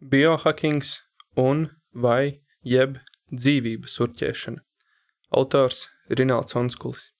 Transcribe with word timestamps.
Biohackings 0.00 0.98
un 1.40 1.70
vai 1.96 2.42
jeb 2.60 2.98
dzīvības 3.32 3.94
urķēšana. 4.04 4.60
Autors 5.32 5.86
Rināls 6.12 6.52
Onskulis. 6.52 7.14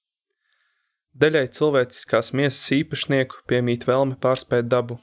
Daļai 1.16 1.46
cilvēciskās 1.56 2.34
miesas 2.36 2.68
īpašnieku 2.76 3.46
piemīt 3.48 3.88
vēlme 3.88 4.20
pārspēt 4.20 4.68
dabu, 4.68 4.98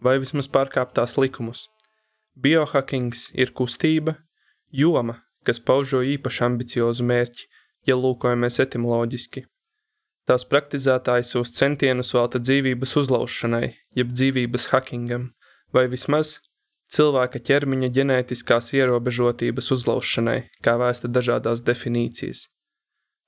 vai 0.00 0.16
vismaz 0.16 0.48
pārkāpt 0.48 0.96
tās 0.96 1.18
likumus. 1.20 1.66
Biohackings 2.40 3.28
ir 3.36 3.52
kustība, 3.52 4.16
joma, 4.72 5.20
kas 5.44 5.60
paužo 5.60 6.00
īpaši 6.00 6.46
ambiciozu 6.48 7.04
mērķi, 7.04 7.48
ja 7.84 8.00
lūkojamies 8.00 8.62
etimoloģiski. 8.64 9.44
Tās 10.24 10.48
praktizētāji 10.48 11.28
savus 11.28 11.52
centienus 11.52 12.16
velta 12.16 12.40
dzīvības 12.40 12.96
uzlaušanai, 12.96 13.66
jeb 13.92 14.16
dzīvības 14.16 14.70
hackingam, 14.72 15.34
vai 15.76 15.84
vismaz 15.92 16.38
cilvēka 16.90 17.40
ķermeņa 17.46 17.90
ģenētiskās 17.96 18.72
ierobežotības 18.74 19.70
uzlaušanai, 19.76 20.38
kā 20.64 20.76
vēsta 20.80 21.10
dažādās 21.10 21.62
definīcijas. 21.66 22.48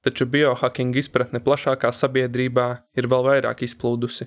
Taču 0.03 0.27
biohacking 0.27 0.97
izpratne 0.99 1.39
plašākā 1.43 1.93
sabiedrībā 1.95 2.69
ir 2.99 3.07
vēl 3.11 3.29
vairāk 3.29 3.63
izplūdusi. 3.69 4.27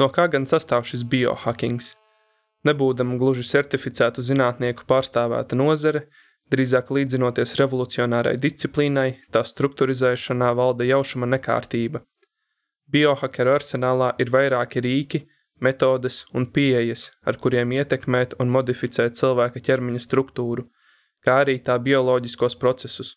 No 0.00 0.10
kā 0.12 0.26
gan 0.32 0.48
sastāv 0.50 0.84
šis 0.90 1.06
biohackings? 1.06 1.92
Nebūdama 2.66 3.14
gluži 3.20 3.44
certificētu 3.46 4.24
zinātnieku 4.26 4.88
pārstāvēta 4.90 5.54
nozare, 5.54 6.08
drīzāk 6.50 6.90
līdzinoties 6.96 7.54
revolucionārai 7.60 8.34
disciplīnai, 8.42 9.08
tā 9.30 9.44
strukturizēšanā 9.46 10.50
valda 10.58 10.86
jaušama 10.88 11.30
nekārtība. 11.36 12.02
Biohackeru 12.90 13.54
arsenālā 13.54 14.12
ir 14.22 14.30
vairāki 14.34 14.82
rīki, 14.82 15.22
metodes 15.60 16.24
un 16.34 16.46
pieejas, 16.46 17.10
ar 17.24 17.38
kuriem 17.40 17.72
ietekmēt 17.76 18.36
un 18.42 18.50
modificēt 18.52 19.16
cilvēka 19.18 19.62
ķermeņa 19.68 20.02
struktūru, 20.04 20.66
kā 21.24 21.40
arī 21.44 21.58
tā 21.62 21.78
bioloģiskos 21.82 22.58
procesus. 22.60 23.16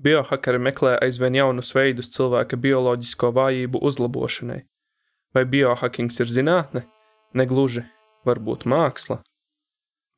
Biohakeri 0.00 0.60
meklē 0.62 0.96
aizvien 1.04 1.36
jaunus 1.36 1.74
veidus 1.76 2.12
cilvēka 2.14 2.56
bioloģisko 2.56 3.32
vājību 3.36 3.80
uzlabošanai. 3.84 4.62
Vai 5.34 5.44
biohackings 5.44 6.20
ir 6.24 6.30
zinātne? 6.32 6.86
Negluži, 7.36 7.84
varbūt 8.26 8.64
māksla. 8.66 9.20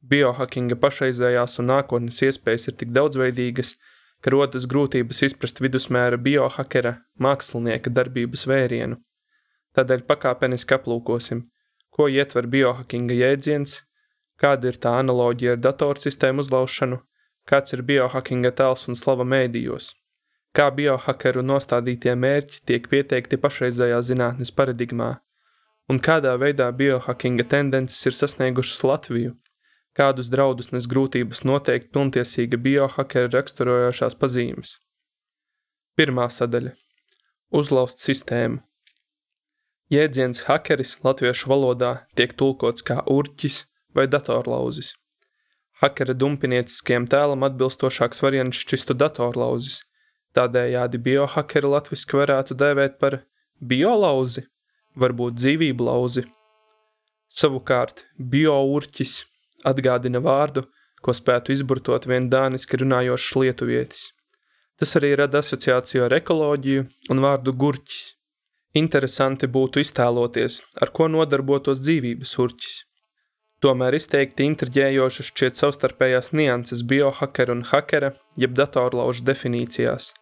Biohackinga 0.03 0.79
pašreizējās 0.83 1.59
un 1.63 1.69
nākotnes 1.71 2.23
iespējas 2.27 2.71
ir 2.71 2.79
tik 2.79 2.95
daudzveidīgas, 2.95 3.75
ka 4.23 4.31
rodas 4.35 4.67
grūtības 4.71 5.23
izprast 5.29 5.61
vidusmēra 5.63 6.19
biohakera 6.19 6.97
mākslinieka 7.23 7.91
darbības 7.91 8.47
vērienu. 8.51 8.99
Tādēļ 9.77 10.07
pakāpeniski 10.09 10.77
aplūkosim, 10.77 11.47
ko 11.93 12.09
ietver 12.09 12.49
biohackinga 12.53 13.17
jēdziens, 13.19 13.81
kāda 14.41 14.73
ir 14.73 14.79
tā 14.85 14.95
analoģija 15.01 15.57
ar 15.57 15.61
datorsistēmu 15.67 16.45
uzlaušanu, 16.45 16.99
kāds 17.49 17.77
ir 17.77 17.83
biohackinga 17.89 18.53
tēls 18.61 18.89
un 18.89 18.99
slava 18.99 19.27
mēdījos, 19.29 19.93
kā 20.57 20.71
biohackeru 20.79 21.45
nostādītie 21.45 22.15
mērķi 22.25 22.63
tiek 22.71 22.89
pieteikti 22.93 23.39
pašreizējā 23.45 24.01
zinātnes 24.09 24.55
paradigmā, 24.59 25.13
un 25.91 26.01
kādā 26.09 26.35
veidā 26.41 26.71
biohackinga 26.83 27.47
tendences 27.55 28.01
ir 28.09 28.17
sasniegušas 28.17 28.85
Latviju, 28.89 29.37
kādus 29.99 30.31
draudus 30.33 30.73
nes 30.73 30.89
grūtības 30.89 31.45
noteikt 31.45 31.93
pilntiesīga 31.93 32.61
biohackera 32.67 33.29
raksturojošās 33.37 34.17
pazīmes. 34.17 34.79
Pirmā 35.99 36.31
sadaļa– 36.33 36.73
uzlauzt 37.61 38.01
sistēmu. 38.01 38.63
Jēdziens 39.93 40.47
hakeris 40.47 40.95
latviešu 41.05 41.51
valodā 41.51 41.89
tiek 42.17 42.31
tulkots 42.41 42.85
kā 42.89 43.03
urķis 43.13 43.59
vai 43.93 44.07
datorlauzis. 44.09 44.95
Hakera 45.83 46.15
dumpinieciskiem 46.17 47.05
tēlam 47.13 47.45
atbilstošāks 47.45 48.23
variants 48.25 48.63
šķistu 48.63 48.97
datorlauzis, 48.97 49.83
tādējādi 50.33 51.01
biohakeri 51.09 51.73
latviski 51.75 52.17
varētu 52.23 52.57
dēvēt 52.63 52.97
par 53.03 53.19
biolauzi, 53.61 54.47
varbūt 54.97 55.37
dzīvību 55.43 55.91
lauzi. 55.91 56.25
Savukārt, 57.29 58.07
biourķis 58.17 59.19
atgādina 59.69 60.25
vārdu, 60.25 60.65
ko 61.05 61.13
spētu 61.13 61.53
izburtot 61.53 62.09
vien 62.09 62.33
dāniski 62.33 62.81
runājošs 62.81 63.37
lietuvietis. 63.43 64.09
Tas 64.81 64.97
arī 64.97 65.13
rada 65.21 65.45
asociāciju 65.45 66.09
ar 66.09 66.19
ekoloģiju 66.23 66.89
un 67.13 67.25
vārdu 67.29 67.53
gurķis– 67.53 68.09
Interesanti 68.73 69.49
būtu 69.55 69.83
iztēloties, 69.85 70.55
ar 70.81 70.91
ko 70.97 71.05
nodarbotos 71.13 71.83
dzīvības 71.85 72.31
urķis. 72.45 72.77
Tomēr 73.63 73.99
izteikti 73.99 74.47
intriģējošas 74.49 75.29
šķiet 75.29 75.61
savstarpējās 75.61 76.33
nianses 76.33 76.81
biohakera 76.93 77.53
un 77.53 77.61
hakera, 77.69 78.15
jeb 78.45 78.57
datorlaužu 78.57 79.27
definīcijās. 79.29 80.15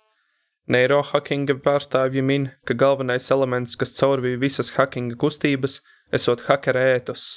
Neirohackinga 0.66 1.56
pārstāvji 1.62 2.26
min, 2.26 2.50
ka 2.66 2.74
galvenais 2.82 3.30
elements, 3.30 3.78
kas 3.78 3.94
caurvīja 4.00 4.42
visas 4.42 4.74
hackinga 4.74 5.14
kustības, 5.22 5.78
esot 6.12 6.44
hakera 6.50 6.84
ētos. 6.98 7.30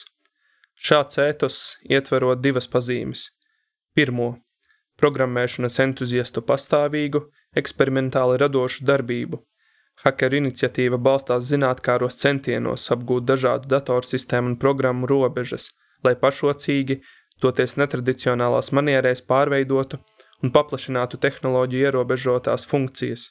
Šāds 0.73 1.21
ētos 1.21 1.61
ietverot 1.93 2.41
divas 2.41 2.67
pazīmes. 2.67 3.29
Pirmo– 3.93 4.33
programmēšanas 5.01 5.79
entuziastu 5.85 6.41
pastāvīgu, 6.41 7.27
eksperimentāli 7.61 8.41
radošu 8.41 8.89
darbību– 8.89 9.45
Hakeru 10.01 10.39
iniciatīva 10.41 10.97
balstās 10.97 11.45
zinātkāros 11.47 12.17
centienos 12.23 12.89
apgūt 12.95 13.27
dažādu 13.29 13.69
datorsistēmu 13.73 14.53
un 14.53 14.57
programmu 14.63 15.07
robežas, 15.07 15.69
lai 16.03 16.15
pašocīgi, 16.23 16.99
toties 17.43 17.77
netradicionālās 17.79 18.71
manierēs 18.77 19.23
pārveidotu 19.29 19.99
un 20.43 20.51
paplašinātu 20.57 21.19
tehnoloģiju 21.25 21.87
ierobežotās 21.87 22.67
funkcijas. 22.67 23.29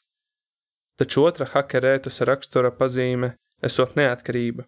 Taču 1.01 1.27
otra 1.27 1.49
hakerētus 1.53 2.23
rakstura 2.29 2.71
pazīme 2.79 3.35
esot 3.69 3.97
neatkarība, 3.99 4.65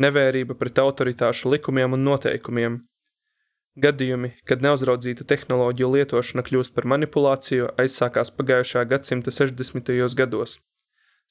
nevērība 0.00 0.56
pret 0.60 0.80
autoritāšu 0.80 1.52
likumiem 1.54 1.96
un 1.96 2.04
noteikumiem. 2.08 2.82
Gadījumi, 3.84 4.30
kad 4.46 4.62
neuzraudzīta 4.62 5.26
tehnoloģiju 5.32 5.88
lietošana 5.96 6.44
kļūst 6.46 6.76
par 6.76 6.86
manipulāciju, 6.92 7.72
aizsākās 7.84 8.30
pagājušā 8.38 8.84
gadsimta 8.92 9.34
60. 9.34 9.90
gados 10.20 10.60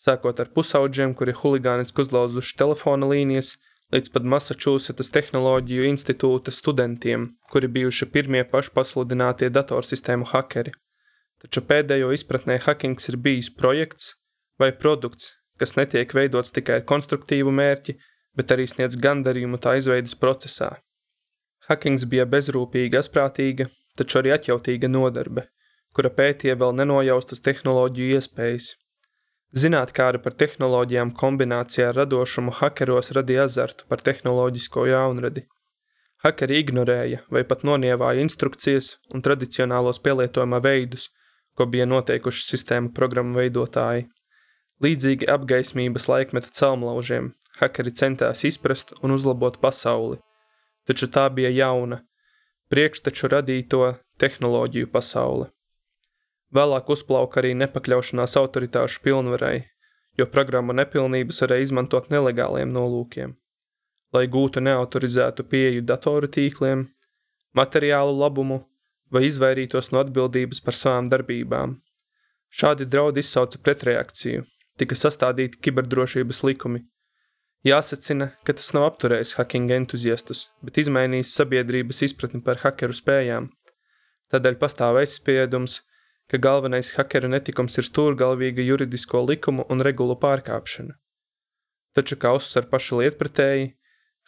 sākot 0.04 0.40
ar 0.44 0.50
pusauģiem, 0.56 1.14
kuri 1.18 1.36
huligāniski 1.38 2.04
uzlauzuši 2.04 2.58
telefona 2.60 3.08
līnijas, 3.08 3.54
līdz 3.94 4.12
pat 4.14 4.26
Massachusetts 4.34 5.12
Tehnoloģiju 5.14 5.86
institūta 5.92 6.52
studentiem, 6.52 7.30
kuri 7.54 7.70
bijuši 7.78 8.10
pirmie 8.16 8.44
pašpasludinātie 8.50 9.52
datorsistēmu 9.54 10.28
hakeri. 10.34 10.74
Taču 11.44 11.64
pēdējo 11.70 12.12
izpratnē 12.16 12.60
hackings 12.66 13.10
ir 13.12 13.20
bijis 13.20 13.52
projekts 13.54 14.14
vai 14.60 14.72
produkts, 14.84 15.34
kas 15.60 15.76
netiek 15.80 16.14
veidots 16.16 16.54
tikai 16.56 16.80
ar 16.80 16.88
konstruktīvu 16.90 17.52
mērķi, 17.52 17.98
bet 18.38 18.52
arī 18.56 18.68
sniedz 18.70 18.98
gandarījumu 19.00 19.60
tā 19.62 19.78
izveidas 19.80 20.16
procesā. 20.20 20.72
Hackings 21.68 22.08
bija 22.10 22.26
bezrūpīga, 22.28 23.04
asprātīga, 23.04 23.70
taču 23.98 24.20
arī 24.20 24.34
atjautīga 24.36 24.90
nodarbe, 24.92 25.46
kura 25.96 26.12
pētīja 26.12 26.58
vēl 26.60 26.74
nenojaustas 26.80 27.44
tehnoloģiju 27.46 28.18
iespējas, 28.18 28.74
Zinātkāri 29.54 30.18
par 30.18 30.34
tehnoloģijām 30.34 31.12
kombinācijā 31.14 31.92
ar 31.92 32.00
radošumu 32.02 32.56
hakeros 32.58 33.12
radīja 33.14 33.44
azartu 33.46 33.86
par 33.90 34.02
tehnoloģisko 34.02 34.88
jaunradi. 34.90 35.44
Hakeri 36.26 36.58
ignorēja 36.64 37.20
vai 37.36 37.44
pat 37.46 37.62
nonievāja 37.68 38.24
instrukcijas 38.24 38.96
un 39.14 39.22
tradicionālos 39.22 40.02
pielietojuma 40.02 40.58
veidus, 40.64 41.12
ko 41.54 41.68
bija 41.70 41.86
noteikuši 41.86 42.48
sistēmu 42.48 42.94
programmu 42.98 43.38
veidotāji. 43.44 44.08
Līdzīgi 44.82 45.30
apgaismības 45.30 46.10
laikmeta 46.10 46.50
celmlaužiem, 46.50 47.30
hakeri 47.62 47.94
centās 47.94 48.42
izprast 48.50 48.96
un 49.04 49.14
uzlabot 49.14 49.62
pasauli, 49.62 50.18
taču 50.90 51.12
tā 51.14 51.28
bija 51.30 51.54
jauna, 51.54 52.02
priekšteču 52.74 53.30
radīto 53.36 53.92
tehnoloģiju 54.18 54.90
pasaule. 54.90 55.54
Vēlāk 56.54 56.90
uzplauka 56.94 57.40
arī 57.42 57.56
nepakļaušanās 57.58 58.36
autoritāšu 58.38 59.00
pilnvarai, 59.02 59.64
jo 60.20 60.28
programma 60.30 60.76
nepilnības 60.78 61.42
varēja 61.42 61.66
izmantot 61.68 62.12
nelegāliem 62.14 62.70
nolūkiem, 62.76 63.32
lai 64.14 64.28
gūtu 64.36 64.62
neautorizētu 64.62 65.48
pieeju 65.50 65.82
datoru 65.90 66.28
tīkliem, 66.36 66.84
materiālu 67.58 68.14
labumu 68.20 68.60
vai 69.14 69.24
izvairītos 69.26 69.90
no 69.94 70.04
atbildības 70.04 70.62
par 70.66 70.78
savām 70.78 71.10
darbībām. 71.10 71.80
Šādi 72.54 72.86
draudi 72.86 73.24
izsauca 73.26 73.58
pretreakciju, 73.66 74.44
tika 74.78 74.98
sastādīti 74.98 75.58
kiberdrošības 75.58 76.44
likumi. 76.46 76.84
Jāsacina, 77.66 78.28
ka 78.46 78.54
tas 78.54 78.70
nav 78.76 78.86
apturējis 78.92 79.34
hacking 79.40 79.74
entuziastus, 79.74 80.44
bet 80.62 80.78
izmainījis 80.84 81.34
sabiedrības 81.34 82.04
izpratni 82.06 82.44
par 82.46 82.62
hakeru 82.62 82.94
spējām. 82.94 83.50
Tādēļ 84.30 84.60
pastāv 84.62 85.02
aizspiedums– 85.02 85.80
ka 86.34 86.40
galvenais 86.42 86.88
hakeru 86.96 87.30
netikums 87.30 87.76
ir 87.78 87.86
stūrgalvīga 87.86 88.64
juridisko 88.66 89.20
likumu 89.30 89.68
un 89.70 89.84
regulu 89.86 90.16
pārkāpšana. 90.18 90.96
Taču, 91.94 92.18
kā 92.18 92.32
uzsver 92.34 92.66
paši 92.72 93.04
lietpratēji, 93.04 93.68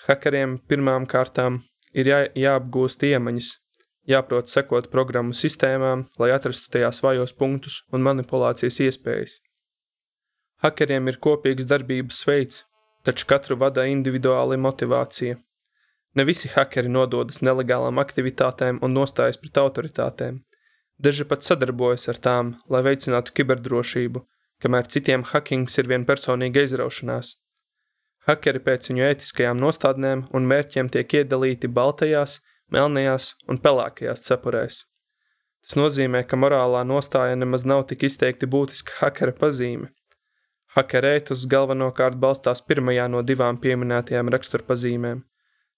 hakeriem 0.06 0.60
pirmām 0.70 1.08
kārtām 1.10 1.64
ir 1.98 2.12
jā, 2.12 2.20
jāapgūst 2.38 3.08
iemaņas, 3.10 3.50
jāprot 4.14 4.54
sekot 4.54 4.92
programmu 4.94 5.34
sistēmām, 5.34 6.06
lai 6.22 6.30
atrastu 6.36 6.70
tajās 6.78 7.02
vājos 7.02 7.34
punktus 7.34 7.80
un 7.90 8.06
manipulācijas 8.06 8.78
iespējas. 8.86 9.40
Hakeriem 10.62 11.10
ir 11.10 11.18
kopīgs 11.18 11.66
darbības 11.74 12.22
veids, 12.30 12.62
taču 13.02 13.26
katru 13.34 13.58
vada 13.58 13.88
individuāla 13.90 14.62
motivācija. 14.62 15.40
Ne 16.16 16.24
visi 16.30 16.54
hakeri 16.54 16.94
nododas 17.00 17.42
nelegālām 17.42 17.98
aktivitātēm 17.98 18.78
un 18.86 18.94
nostājas 18.94 19.42
pret 19.42 19.58
autoritātēm. 19.66 20.44
Daži 21.02 21.26
pat 21.28 21.44
sadarbojas 21.44 22.08
ar 22.12 22.20
tām, 22.28 22.54
lai 22.72 22.82
veicinātu 22.86 23.34
kiberdrošību, 23.36 24.22
kamēr 24.64 24.88
citiem 24.92 25.26
hackings 25.32 25.78
ir 25.82 25.90
vienpersonīga 25.92 26.64
izraušanās. 26.68 27.36
Hakeri 28.30 28.62
pēc 28.64 28.90
viņu 28.90 29.04
ētiskajām 29.10 29.60
nostādnēm 29.62 30.26
un 30.34 30.48
mērķiem 30.50 30.90
tiek 30.94 31.18
iedalīti 31.20 31.70
baltajās, 31.70 32.40
melnajās 32.72 33.34
un 33.52 33.60
pelēkajās 33.62 34.26
cepurēs. 34.30 34.80
Tas 35.66 35.78
nozīmē, 35.78 36.24
ka 36.30 36.40
morālā 36.40 36.82
nostāja 36.88 37.36
nemaz 37.38 37.66
nav 37.66 37.86
tik 37.92 38.08
izteikti 38.08 38.50
būtiska 38.50 39.00
hakera 39.02 39.36
pazīme. 39.36 39.92
Hakera 40.76 41.14
ētus 41.20 41.46
galvenokārt 41.52 42.18
balstās 42.22 42.64
pirmajā 42.66 43.08
no 43.12 43.22
divām 43.22 43.62
pieminētajām 43.62 44.32
raksturpazīmēm– 44.34 45.24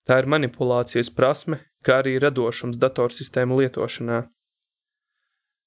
Tā 0.08 0.22
ir 0.22 0.28
manipulācijas 0.32 1.10
prasme, 1.12 1.60
kā 1.84 2.00
arī 2.02 2.16
radošums 2.24 2.80
datorsistēmu 2.80 3.58
lietošanā. 3.60 4.22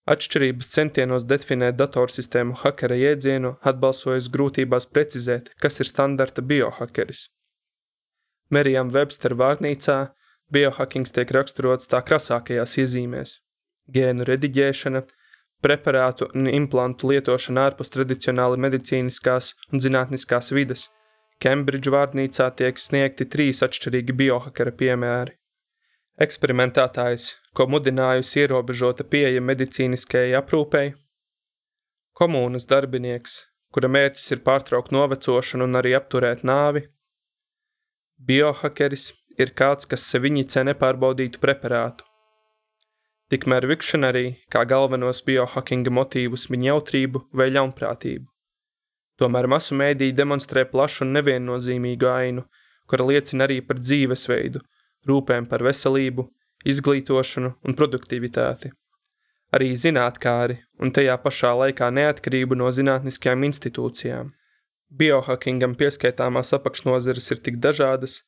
Atšķirības 0.08 0.70
centienos 0.72 1.26
definēt 1.28 1.76
datorsistēmu 1.76 2.56
hakera 2.62 2.96
jēdzienu 2.96 3.56
atbalsojas 3.60 4.30
grūtībās 4.32 4.88
precizēt, 4.88 5.52
kas 5.60 5.80
ir 5.80 5.90
standarta 5.90 6.42
biohakeris. 6.42 7.26
Merijam 8.50 8.90
Webster 8.90 9.36
vārnīcā 9.36 9.98
biohackings 10.50 11.12
tiek 11.14 11.30
raksturots 11.36 11.90
tā 11.90 12.00
krasākajās 12.02 12.78
iezīmēs– 12.82 13.36
gēnu 13.94 14.26
rediģēšana, 14.26 15.04
preparātu 15.62 16.30
un 16.34 16.48
implantu 16.48 17.12
lietošana 17.12 17.68
ārpus 17.68 17.92
tradicionāli 17.94 18.58
medicīniskās 18.64 19.52
un 19.70 19.84
zinātniskās 19.84 20.50
vides– 20.56 20.88
Kembridžu 21.40 21.94
vārnīcā 21.94 22.50
tiek 22.52 22.76
sniegti 22.76 23.24
trīs 23.34 23.62
atšķirīgi 23.64 24.12
biohakera 24.12 24.74
piemēri. 24.76 25.32
Eksperimentētājs, 26.20 27.30
ko 27.56 27.66
mudinājusi 27.70 28.44
ierobežota 28.44 29.06
pieeja 29.12 29.42
medicīniskajai 29.42 30.36
aprūpei, 30.38 30.92
komunas 32.14 32.68
darbinieks, 32.70 33.40
kura 33.74 33.90
mērķis 33.90 34.30
ir 34.36 34.44
pārtraukt 34.46 34.94
novecošanu 34.94 35.66
un 35.66 35.80
arī 35.80 35.94
apturēt 35.98 36.44
nāvi, 36.46 36.84
biohakeris 38.30 39.10
ir 39.40 39.54
kāds, 39.56 39.88
kas 39.90 40.06
seviņicē 40.12 40.66
nepārbaudītu 40.70 41.42
preparātu. 41.42 42.06
Tikmēr 43.30 43.66
Vikšanarī 43.70 44.24
kā 44.50 44.64
galvenos 44.66 45.22
biohackinga 45.26 45.92
motīvus 45.94 46.48
min 46.50 46.66
jautrību 46.66 47.28
vai 47.40 47.46
ļaunprātību. 47.54 48.26
Tomēr 49.20 49.46
masu 49.52 49.76
mēdīji 49.78 50.16
demonstrē 50.18 50.64
plašu 50.66 51.04
un 51.04 51.14
neviennozīmīgu 51.18 52.08
ainu, 52.10 52.44
kura 52.90 53.06
liecina 53.06 53.46
arī 53.46 53.60
par 53.62 53.78
dzīvesveidu, 53.78 54.62
rūpēm 55.06 55.46
par 55.50 55.62
veselību, 55.62 56.26
izglītošanu 56.64 57.52
un 57.64 57.76
produktivitāti. 57.76 58.72
Arī 59.56 59.72
zinātkāri 59.74 60.60
un 60.78 60.92
tajā 60.94 61.16
pašā 61.22 61.50
laikā 61.62 61.88
neatkarību 61.90 62.58
no 62.60 62.70
zinātniskajām 62.70 63.46
institūcijām. 63.48 64.30
Biohackingam 64.90 65.74
pieskaitāmās 65.78 66.52
apakšnozeres 66.54 67.30
ir 67.34 67.42
tik 67.46 67.58
dažādas, 67.62 68.20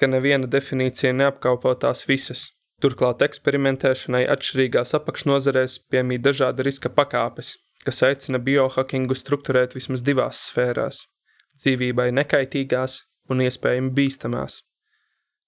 ka 0.00 0.08
neviena 0.08 0.48
definīcija 0.50 1.12
neapkalpo 1.16 1.74
tās 1.80 2.04
visas. 2.08 2.48
Turklāt 2.82 3.22
eksperimentēšanai 3.24 4.24
atšķirīgās 4.34 4.96
apakšnozerēs 4.98 5.78
piemīt 5.92 6.24
dažāda 6.24 6.64
riska 6.66 6.90
pakāpes, 6.92 7.54
kas 7.84 8.02
aicina 8.08 8.40
biohackingu 8.42 9.16
strukturēt 9.16 9.76
vismaz 9.76 10.02
divās 10.04 10.46
sfērās– 10.48 11.04
dzīvībai 11.60 12.10
nekaitīgās 12.18 12.98
un 13.30 13.44
iespējami 13.44 13.92
bīstamās. 13.96 14.60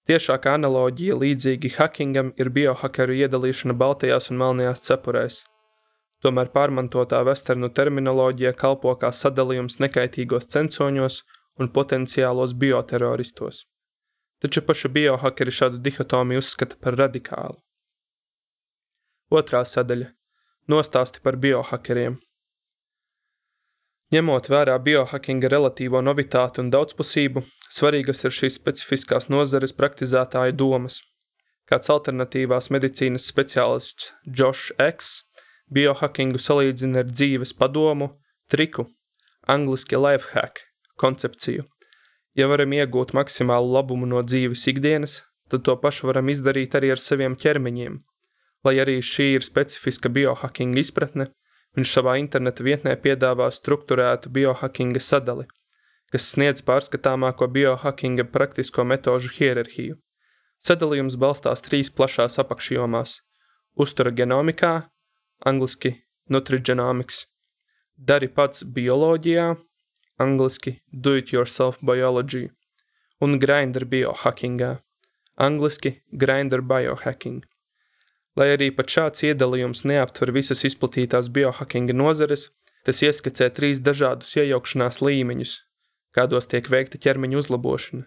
Tiešākā 0.07 0.53
analoģija 0.55 1.15
līdzīgi 1.19 1.73
hackingam 1.75 2.29
ir 2.39 2.47
biohakeru 2.55 3.15
iedalīšana 3.25 3.73
baltajās 3.75 4.29
un 4.31 4.37
melnajās 4.39 4.85
cepurēs. 4.85 5.39
Tomēr 6.23 6.47
pārmantotā 6.53 7.19
vesternu 7.27 7.67
terminoloģija 7.75 8.53
kalpo 8.61 8.93
kā 9.01 9.09
sadalījums 9.11 9.81
nekaitīgos 9.83 10.47
censoņos 10.53 11.17
un 11.59 11.71
potenciālos 11.75 12.55
bioteroristos. 12.61 13.65
Taču 14.39 14.63
paši 14.69 14.93
biohakeri 14.95 15.55
šādu 15.59 15.83
dihotomiju 15.83 16.39
uzskata 16.39 16.79
par 16.79 16.95
radikālu. 17.03 17.59
Otrā 19.27 19.65
sadaļa– 19.67 20.13
nostāsti 20.71 21.19
par 21.19 21.35
biohakeriem– 21.35 22.15
Ņemot 24.07 24.45
vērā 24.47 24.77
biohackinga 24.79 25.49
relatīvo 25.51 25.99
novitāti 25.99 26.61
un 26.63 26.69
daudzpusību, 26.71 27.41
svarīgas 27.67 28.23
ir 28.23 28.35
šīs 28.37 28.55
specifiskās 28.55 29.25
nozares 29.27 29.73
praktizētāju 29.75 30.53
domas. 30.55 31.01
Kāds 31.67 31.91
alternatīvās 31.91 32.69
medicīnas 32.71 33.25
speciālists 33.27 34.13
Josh 34.23 34.71
X 34.79 35.25
biohackingu 35.75 36.39
salīdzina 36.39 37.03
ar 37.03 37.09
dzīves 37.11 37.51
padomu, 37.59 38.13
triku, 38.47 38.85
angliski 39.43 39.99
lifehack 39.99 40.63
koncepciju. 40.95 41.65
Ja 42.39 42.47
varam 42.47 42.71
iegūt 42.77 43.11
maksimālu 43.17 43.73
labumu 43.75 44.07
no 44.07 44.21
dzīves 44.23 44.63
ikdienas, 44.71 45.17
tad 45.51 45.65
to 45.67 45.75
pašu 45.83 46.07
varam 46.07 46.31
izdarīt 46.31 46.79
arī 46.79 46.93
ar 46.95 47.03
saviem 47.03 47.35
ķermeņiem. 47.35 47.99
Lai 48.63 48.75
arī 48.79 49.01
šī 49.03 49.33
ir 49.35 49.43
specifiska 49.43 50.07
biohackinga 50.15 50.79
izpratne, 50.79 51.27
Viņš 51.75 51.93
savā 51.93 52.15
interneta 52.21 52.63
vietnē 52.63 52.95
piedāvā 53.01 53.49
strukturētu 53.51 54.31
biohackinga 54.33 55.01
sadali, 55.03 55.45
kas 56.11 56.31
sniedz 56.33 56.63
pārskatāmāko 56.65 57.49
biohackinga 57.51 58.25
praktisko 58.31 58.85
metožu 58.87 59.33
hierarhiju. 59.35 59.97
Sadalījums 60.63 61.17
balstās 61.21 61.61
trīs 61.65 61.91
plašās 61.93 62.39
apakšjomās– 62.41 63.19
uztura 63.83 64.11
genomikā, 64.11 64.89
angliski 65.45 65.93
nutrigenomics, 66.33 67.25
dari 67.97 68.27
pats 68.27 68.63
bioloģijā, 68.63 69.51
angliski 70.17 70.79
do-it-yourself 70.91 71.77
biology, 71.85 72.47
un 73.21 73.37
grinder 73.41 73.85
biohackingā, 73.85 74.71
angliski 75.37 75.93
grinder 76.11 76.61
biohacking. 76.61 77.43
Lai 78.37 78.51
arī 78.53 78.67
pat 78.77 78.91
šāds 78.93 79.23
iedalījums 79.25 79.81
neaptver 79.89 80.31
visas 80.35 80.61
izplatītās 80.67 81.31
biohackinga 81.33 81.95
nozares, 81.97 82.47
tas 82.85 83.01
ieskicē 83.01 83.49
trīs 83.57 83.81
dažādus 83.81 84.35
iejaukšanās 84.37 85.01
līmeņus, 85.01 85.53
kādos 86.13 86.49
tiek 86.51 86.69
veikta 86.69 87.01
ķermeņa 87.01 87.39
uzlabošana. 87.41 88.05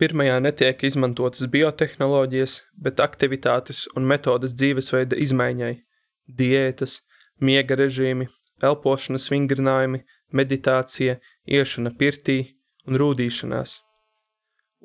Pirmajā 0.00 0.38
netiek 0.42 0.82
izmantotas 0.88 1.46
biotehnoloģijas, 1.52 2.56
bet 2.82 3.02
aktivitātes 3.04 3.84
un 3.94 4.08
metodas 4.10 4.56
dzīvesveida 4.56 5.18
izmaiņai– 5.26 5.74
diētas, 6.40 6.96
miega 7.38 7.76
režīmi, 7.78 8.26
elpošanas 8.64 9.28
vingrinājumi, 9.30 10.02
meditācija, 10.40 11.20
iešana 11.46 11.94
pirtī 12.00 12.40
un 12.88 12.98
rūdīšanās– 13.04 13.76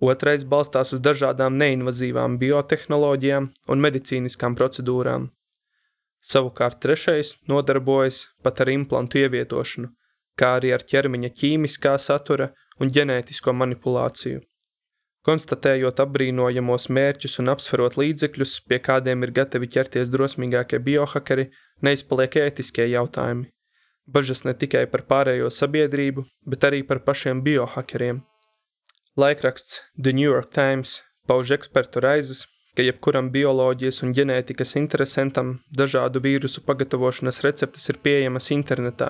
Otrais 0.04 0.44
balstās 0.44 0.92
uz 0.92 1.00
dažādām 1.00 1.56
neinvazīvām 1.56 2.36
biotehnoloģijām 2.40 3.48
un 3.72 3.84
medicīniskām 3.84 4.58
procedūrām. 4.60 5.30
Savukārt 6.20 6.82
trešais 6.84 7.38
nodarbojas 7.48 8.26
pat 8.44 8.60
ar 8.60 8.74
implantu 8.74 9.22
ievietošanu, 9.22 9.88
kā 10.36 10.58
arī 10.58 10.74
ar 10.76 10.84
ķermeņa 10.84 11.32
ķīmiskā 11.40 11.96
satura 12.02 12.50
un 12.80 12.92
ģenētisko 12.92 13.56
manipulāciju. 13.56 14.42
Konstatējot 15.26 16.04
apbrīnojamos 16.04 16.90
mērķus 16.92 17.40
un 17.42 17.50
apsverot 17.56 17.96
līdzekļus, 17.98 18.60
pie 18.68 18.82
kādiem 18.84 19.24
ir 19.24 19.32
gatavi 19.40 19.72
ķerties 19.78 20.12
drosmīgākie 20.14 20.82
biohakeri, 20.84 21.48
neizpaliek 21.82 22.36
ētiskie 22.44 22.92
jautājumi. 22.92 23.48
Bažas 24.06 24.44
ne 24.46 24.54
tikai 24.54 24.86
par 24.92 25.08
pārējo 25.08 25.50
sabiedrību, 25.50 26.28
bet 26.46 26.68
arī 26.68 26.84
par 26.86 27.02
pašiem 27.08 27.42
biohakeriem– 27.48 28.22
Laikraksts 29.18 29.80
The 30.04 30.12
New 30.12 30.30
York 30.32 30.50
Times 30.52 31.02
pauž 31.28 31.52
ekspertu 31.56 32.02
raizes, 32.04 32.42
ka 32.76 32.84
jebkuram 32.84 33.30
bioloģijas 33.32 34.02
un 34.04 34.10
ģenētikas 34.18 34.76
interesantam 34.76 35.54
dažādu 35.82 36.20
vīrusu 36.26 36.66
pagatavošanas 36.66 37.40
receptes 37.46 37.88
ir 37.94 38.02
pieejamas 38.04 38.50
internetā. 38.52 39.08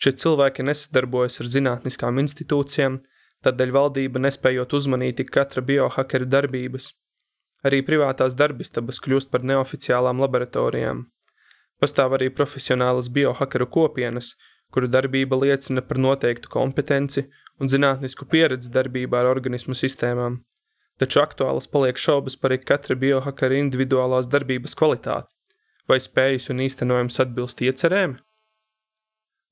Šie 0.00 0.14
cilvēki 0.22 0.64
nesadarbojas 0.64 1.36
ar 1.44 1.50
zinātniskām 1.54 2.22
institūcijām, 2.22 2.96
tādēļ 3.44 3.74
valdība 3.76 4.22
nespējot 4.24 4.72
uzmanīt 4.80 5.20
tik 5.20 5.34
katra 5.36 5.60
biohakera 5.60 6.24
darbības. 6.36 6.88
Arī 7.68 7.82
privātās 7.84 8.38
darbistabas 8.40 9.02
kļūst 9.04 9.28
par 9.28 9.44
neoficiālām 9.44 10.24
laboratorijām. 10.24 11.04
Pastāv 11.76 12.16
arī 12.16 12.32
profesionālas 12.32 13.12
biohakeru 13.12 13.68
kopienas, 13.68 14.32
kuru 14.72 14.88
darbība 14.88 15.36
liecina 15.44 15.84
par 15.84 16.00
noteiktu 16.00 16.48
kompetenci 16.48 17.28
un 17.60 17.68
zinātnisku 17.68 18.26
pieredzi 18.30 18.72
darbībā 18.72 19.20
ar 19.20 19.30
organismu 19.34 19.76
sistēmām. 19.76 20.40
Taču 21.00 21.22
aktuālas 21.22 21.68
paliek 21.72 22.00
šaubas 22.00 22.36
par 22.40 22.56
katra 22.64 22.96
biohakera 22.96 23.60
individuālās 23.60 24.28
darbības 24.28 24.76
kvalitāti, 24.76 25.32
vai 25.88 26.00
spējas 26.00 26.50
un 26.52 26.60
īstenojums 26.66 27.20
atbilst 27.24 27.62
iecerēm. 27.64 28.18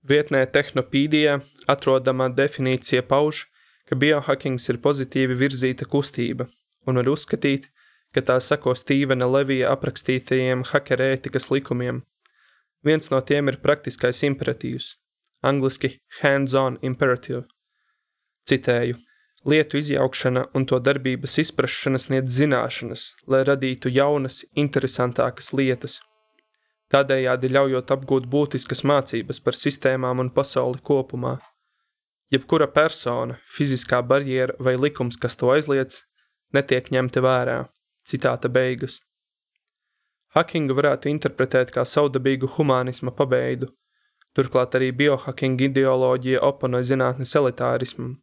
Vietnē 0.09 0.45
Tehnopīdijā 0.55 1.41
atrodamā 1.69 2.29
definīcija 2.33 3.03
pauž, 3.09 3.47
ka 3.89 3.97
biohackings 3.97 4.69
ir 4.69 4.79
pozitīvi 4.85 5.37
virzīta 5.41 5.89
kustība 5.89 6.47
un 6.87 7.01
var 7.01 7.11
uzskatīt, 7.13 7.69
ka 8.15 8.23
tā 8.25 8.39
sako 8.41 8.75
Stīvena 8.79 9.29
Levija 9.29 9.73
aprakstītajiem 9.75 10.65
hakera 10.71 11.13
ētikas 11.17 11.51
likumiem. 11.53 12.03
Viens 12.85 13.11
no 13.13 13.21
tiem 13.21 13.51
ir 13.51 13.59
praktiskais 13.65 14.23
imperatīvs, 14.29 14.95
angliski 15.43 15.97
hands-on 16.21 16.79
imperative. 16.83 17.45
Citēju, 18.49 18.97
lietu 19.45 19.79
izjaukšana 19.83 20.45
un 20.57 20.65
to 20.71 20.79
darbības 20.81 21.39
izprašana 21.43 22.01
sniedz 22.01 22.37
zināšanas, 22.41 23.03
lai 23.27 23.43
radītu 23.49 23.93
jaunas, 23.93 24.43
interesantākas 24.57 25.53
lietas. 25.53 25.99
Tādējādi 26.89 27.51
ļaujot 27.53 27.91
apgūt 27.93 28.29
būtiskas 28.33 28.81
mācības 28.89 29.43
par 29.45 29.57
sistēmām 29.57 30.23
un 30.25 30.31
pasauli 30.33 30.81
kopumā. 30.91 31.35
Jebkura 32.33 32.69
persona, 32.73 33.37
fiziskā 33.57 34.01
barjera 34.05 34.57
vai 34.61 34.77
likums, 34.77 35.17
kas 35.21 35.37
to 35.37 35.53
aizliedz, 35.53 36.03
netiek 36.57 36.89
ņemti 36.93 37.21
vērā. 37.25 37.59
Citāta 38.09 38.49
beigas. 38.49 39.03
Hakingu 40.37 40.77
varētu 40.77 41.11
interpretēt 41.13 41.73
kā 41.75 41.85
saudabīgu 41.89 42.49
humanisma 42.57 43.13
pabeidu, 43.17 43.69
turklāt 44.37 44.77
arī 44.77 44.89
biohacking 44.97 45.61
ideoloģija 45.69 46.41
oponoja 46.49 46.89
zinātnes 46.93 47.35
elitārismam. 47.41 48.17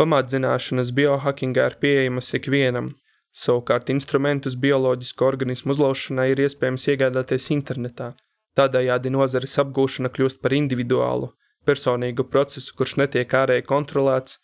Pamatzināšanas 0.00 0.92
biohackingā 0.96 1.70
ir 1.70 1.76
pieejamas 1.82 2.32
ikvienam, 2.38 2.90
savukārt 3.44 3.92
instrumentus 3.94 4.58
bioloģisku 4.66 5.24
organismu 5.28 5.76
uzlaušanai 5.76 6.28
ir 6.34 6.44
iespējams 6.46 6.88
iegādāties 6.92 7.48
internetā. 7.56 8.12
Tādējādi 8.56 9.12
nozares 9.12 9.56
apgūšana 9.62 10.12
kļūst 10.12 10.42
par 10.44 10.56
individuālu, 10.56 11.32
personīgu 11.68 12.28
procesu, 12.28 12.76
kurš 12.76 12.98
netiek 13.02 13.34
ārēji 13.40 13.68
kontrolēts 13.72 14.38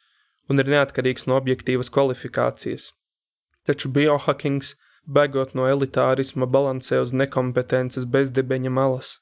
un 0.49 0.61
ir 0.61 0.73
neatkarīgs 0.77 1.29
no 1.29 1.39
objektīvas 1.41 1.93
kvalifikācijas 1.93 2.91
taču 3.67 3.91
biohackings, 3.97 4.75
bēgot 5.07 5.55
no 5.59 5.67
elitārisma, 5.71 6.49
balansē 6.57 7.01
uz 7.03 7.13
nekompetences 7.15 8.07
bezdibeņa 8.17 8.73
malas, 8.79 9.15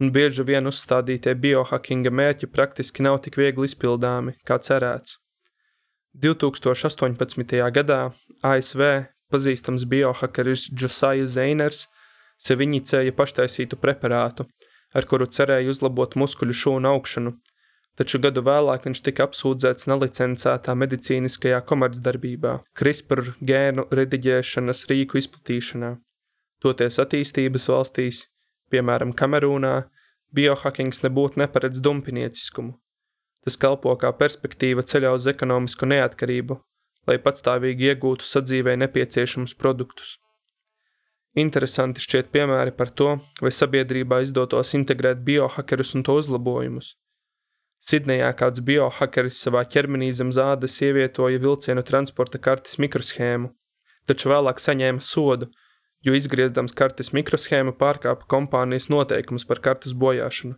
un 0.00 0.12
bieži 0.14 0.46
vien 0.46 0.70
uzstādītie 0.70 1.34
biohackinga 1.44 2.14
mērķi 2.20 2.50
praktiski 2.56 3.06
nav 3.06 3.20
tik 3.26 3.38
viegli 3.42 3.68
izpildāmi, 3.70 4.36
kā 4.46 4.58
cerēts. 4.68 5.18
2018. 6.12 7.70
gadā 7.72 8.00
ASV 8.44 8.82
pazīstams 9.32 9.86
biohackeris 9.88 10.68
Josiah 10.68 11.24
Zeiners 11.24 11.86
sev 12.42 12.60
inicēja 12.60 13.14
paštaisītu 13.16 13.78
preparātu, 13.80 14.44
ar 14.92 15.08
kuru 15.08 15.26
cerēja 15.26 15.72
uzlabot 15.72 16.16
muskuļu 16.20 16.56
šūnu 16.62 16.90
augšanu, 16.90 17.32
taču 17.96 18.20
gadu 18.20 18.42
vēlāk 18.44 18.88
viņš 18.88 19.02
tika 19.08 19.28
apsūdzēts 19.28 19.88
nelicencētā 19.88 20.74
medicīniskajā 20.82 21.62
komercdarbībā, 21.68 22.58
CRISPR 22.76 23.24
gēnu 23.40 23.86
rediģēšanas 23.92 24.84
rīku 24.92 25.20
izplatīšanā. 25.22 25.94
Toties 26.62 27.00
attīstības 27.02 27.68
valstīs, 27.72 28.26
piemēram, 28.70 29.16
Kamerūnā, 29.16 29.74
biohackings 30.34 31.02
nebūtu 31.06 31.40
neparedz 31.42 31.80
dumpinieciskumu. 31.82 32.76
Tas 33.42 33.58
kalpo 33.58 33.94
kā 33.98 34.12
perspektīva 34.14 34.84
ceļā 34.86 35.10
uz 35.16 35.26
ekonomisku 35.30 35.88
neatkarību, 35.90 36.58
lai 37.10 37.18
patstāvīgi 37.22 37.90
iegūtu 37.90 38.26
sadzīvē 38.26 38.76
nepieciešamus 38.84 39.56
produktus. 39.58 40.16
Interesanti 41.34 42.02
šķiet 42.04 42.28
piemēri 42.34 42.74
par 42.76 42.90
to, 42.92 43.16
vai 43.40 43.50
sabiedrībā 43.56 44.20
izdotos 44.22 44.74
integrēt 44.78 45.24
biohackerus 45.26 45.94
un 45.96 46.04
to 46.06 46.18
uzlabojumus. 46.20 46.92
Sidnejā 47.82 48.28
kāds 48.38 48.62
biohakeris 48.62 49.40
savā 49.42 49.64
ķermenī 49.66 50.12
zem 50.14 50.30
zādes 50.30 50.76
ievietoja 50.84 51.40
vilcienu 51.42 51.82
transporta 51.82 52.38
kartes 52.38 52.78
mikroshēmu, 52.78 53.50
taču 54.06 54.30
vēlāk 54.30 54.62
saņēma 54.62 55.02
sodu, 55.02 55.48
jo 56.06 56.14
izgriezdams 56.14 56.76
kartes 56.78 57.10
mikroshēmu 57.16 57.74
pārkāpa 57.80 58.28
kompānijas 58.30 58.86
noteikumus 58.92 59.48
par 59.48 59.62
kartes 59.64 59.96
bojāšanu. 59.98 60.54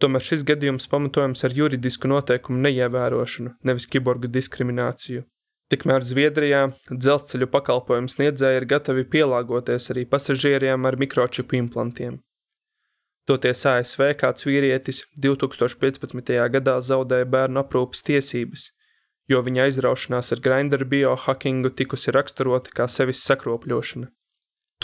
Tomēr 0.00 0.24
šis 0.24 0.46
gadījums 0.48 0.88
pamatojams 0.88 1.44
ar 1.44 1.52
juridisku 1.52 2.08
noteikumu 2.08 2.62
neievērošanu, 2.64 3.58
nevis 3.68 3.86
kiborgu 3.90 4.30
diskrimināciju. 4.32 5.26
Tikmēr 5.70 6.02
Zviedrijā 6.02 6.62
dzelzceļu 6.90 7.46
pakalpojumu 7.52 8.10
sniedzēji 8.10 8.58
ir 8.58 8.66
gatavi 8.72 9.04
pielāgoties 9.12 9.92
arī 9.92 10.06
pasažieriem 10.08 10.88
ar 10.88 10.96
mikročipu 10.98 11.58
implantiem. 11.60 12.16
Toties 13.28 13.60
ASV 13.68 14.08
kāds 14.18 14.48
vīrietis 14.48 15.04
2015. 15.22 16.32
gadā 16.56 16.78
zaudēja 16.82 17.28
bērnu 17.30 17.60
aprūpas 17.62 18.02
tiesības, 18.08 18.64
jo 19.30 19.42
viņa 19.46 19.68
aizraušanās 19.68 20.32
ar 20.34 20.42
grinderu 20.42 20.88
biohackingu 20.90 21.70
tikusi 21.78 22.16
raksturota 22.16 22.72
kā 22.74 22.88
sevis 22.90 23.22
sakropļošana. 23.28 24.10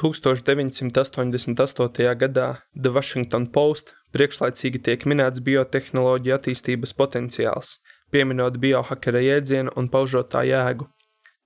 1988. 0.00 2.16
gadā 2.22 2.48
The 2.74 2.90
Washington 2.92 3.44
Post 3.52 3.94
priekšlaicīgi 4.16 4.78
tiek 4.88 5.00
minēts 5.08 5.40
biotehnoloģija 5.46 6.34
attīstības 6.40 6.92
potenciāls, 6.98 7.68
pieminot 8.12 8.54
biohakera 8.60 9.20
jēdzienu 9.24 9.70
un 9.76 9.88
paužot 9.88 10.26
tā 10.34 10.44
jēgu 10.48 10.84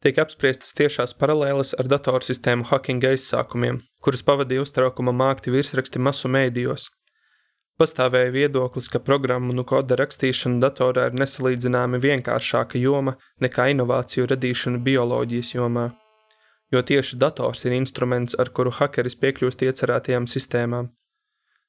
tiek 0.05 0.21
apspriestas 0.23 0.73
tiešās 0.77 1.15
paralēles 1.21 1.75
ar 1.81 1.89
datorsistēmu 1.93 2.67
hackinga 2.71 3.13
aizsākumiem, 3.15 3.81
kurus 4.05 4.25
pavadīja 4.25 4.65
uztraukuma 4.65 5.13
mākti 5.17 5.53
virsraksti 5.53 6.01
masu 6.01 6.31
mēdījos. 6.33 6.89
Pastāvēja 7.81 8.33
viedoklis, 8.33 8.91
ka 8.93 9.01
programmu 9.01 9.55
un 9.55 9.65
koda 9.65 9.97
rakstīšana 10.01 10.61
datorā 10.67 11.07
ir 11.09 11.17
nesalīdzināmi 11.21 12.01
vienkāršāka 12.05 12.81
joma 12.81 13.17
nekā 13.41 13.71
inovāciju 13.73 14.29
radīšana 14.33 14.83
bioloģijas 14.85 15.55
jomā, 15.57 15.87
jo 16.73 16.83
tieši 16.83 17.19
dators 17.19 17.65
ir 17.65 17.75
instruments, 17.77 18.37
ar 18.39 18.51
kuru 18.57 18.73
hakeris 18.79 19.19
piekļūst 19.23 19.65
iecerētajām 19.67 20.27
sistēmām. 20.31 20.91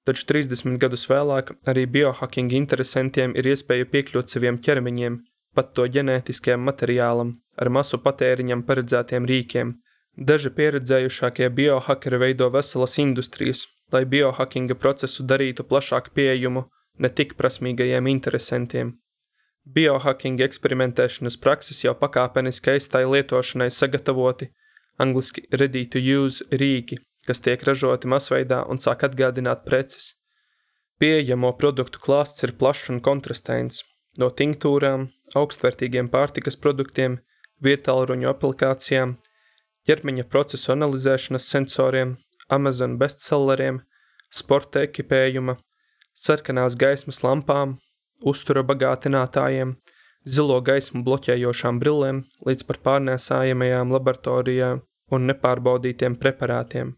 Taču 0.06 0.26
30 0.32 0.80
gadus 0.82 1.06
vēlāk 1.10 1.52
arī 1.70 1.86
biohacking 1.96 2.54
interesantiem 2.58 3.36
ir 3.38 3.52
iespēja 3.52 3.86
piekļūt 3.94 4.34
saviem 4.34 4.58
ķermeņiem, 4.66 5.20
pat 5.56 5.74
to 5.78 5.86
ģenētiskajam 5.96 6.64
materiālam, 6.66 7.36
ar 7.62 7.70
masu 7.70 8.00
patēriņam 8.02 8.64
paredzētiem 8.66 9.28
rīkiem. 9.30 9.76
Daži 10.18 10.50
pieredzējušākie 10.58 11.50
biohakeri 11.58 12.18
veido 12.24 12.50
veselas 12.52 12.98
industrijas, 13.04 13.68
lai 13.94 14.04
biohackinga 14.06 14.76
procesu 14.76 15.24
darītu 15.24 15.64
plašāk 15.70 16.10
pieejumu 16.18 16.66
ne 17.00 17.10
tik 17.10 17.38
prasmīgajiem 17.40 18.10
interesantiem. 18.12 18.96
Biohackinga 19.76 20.48
eksperimentēšanas 20.48 21.38
prakses 21.38 21.84
jau 21.86 21.94
pakāpeniski 21.98 22.74
aizstāja 22.74 23.10
lietošanai 23.12 23.70
sagatavoti, 23.72 24.50
angliski 25.04 25.44
ready 25.60 25.86
to 25.86 26.00
use 26.00 26.46
rīki, 26.52 26.98
kas 27.28 27.42
tiek 27.46 27.64
ražoti 27.68 28.10
masveidā 28.12 28.62
un 28.70 28.82
sāk 28.84 29.06
atgādināt 29.08 29.66
preces. 29.66 30.14
Pieejamo 31.02 31.54
produktu 31.58 32.02
klāsts 32.02 32.44
ir 32.46 32.54
plašs 32.62 32.92
un 32.94 33.00
kontrastains, 33.02 33.82
no 34.22 34.30
tinktūrām, 34.30 35.08
augstvērtīgiem 35.42 36.12
pārtikas 36.14 36.60
produktiem, 36.64 37.20
vietālruņu 37.66 38.30
aplikācijām, 38.30 39.16
ķermeņa 39.90 40.28
procesu 40.30 40.74
analizēšanas 40.76 41.48
sensoriem, 41.54 42.18
Amazon 42.50 42.98
bestselleriem, 43.02 43.82
sporta 44.30 44.84
ekipējuma, 44.88 45.58
sarkanās 46.14 46.78
gaismas 46.78 47.22
lampām, 47.26 47.78
uztura 48.22 48.62
bagātinātājiem, 48.68 49.74
zilo 50.26 50.60
gaismu 50.62 51.02
bloķējošām 51.08 51.82
brillēm 51.82 52.24
līdz 52.46 52.68
par 52.70 52.82
pārnēsājamajām 52.86 53.94
laboratorijā 53.96 54.76
un 55.12 55.28
nepārbaudītiem 55.30 56.16
preparātiem. 56.22 56.96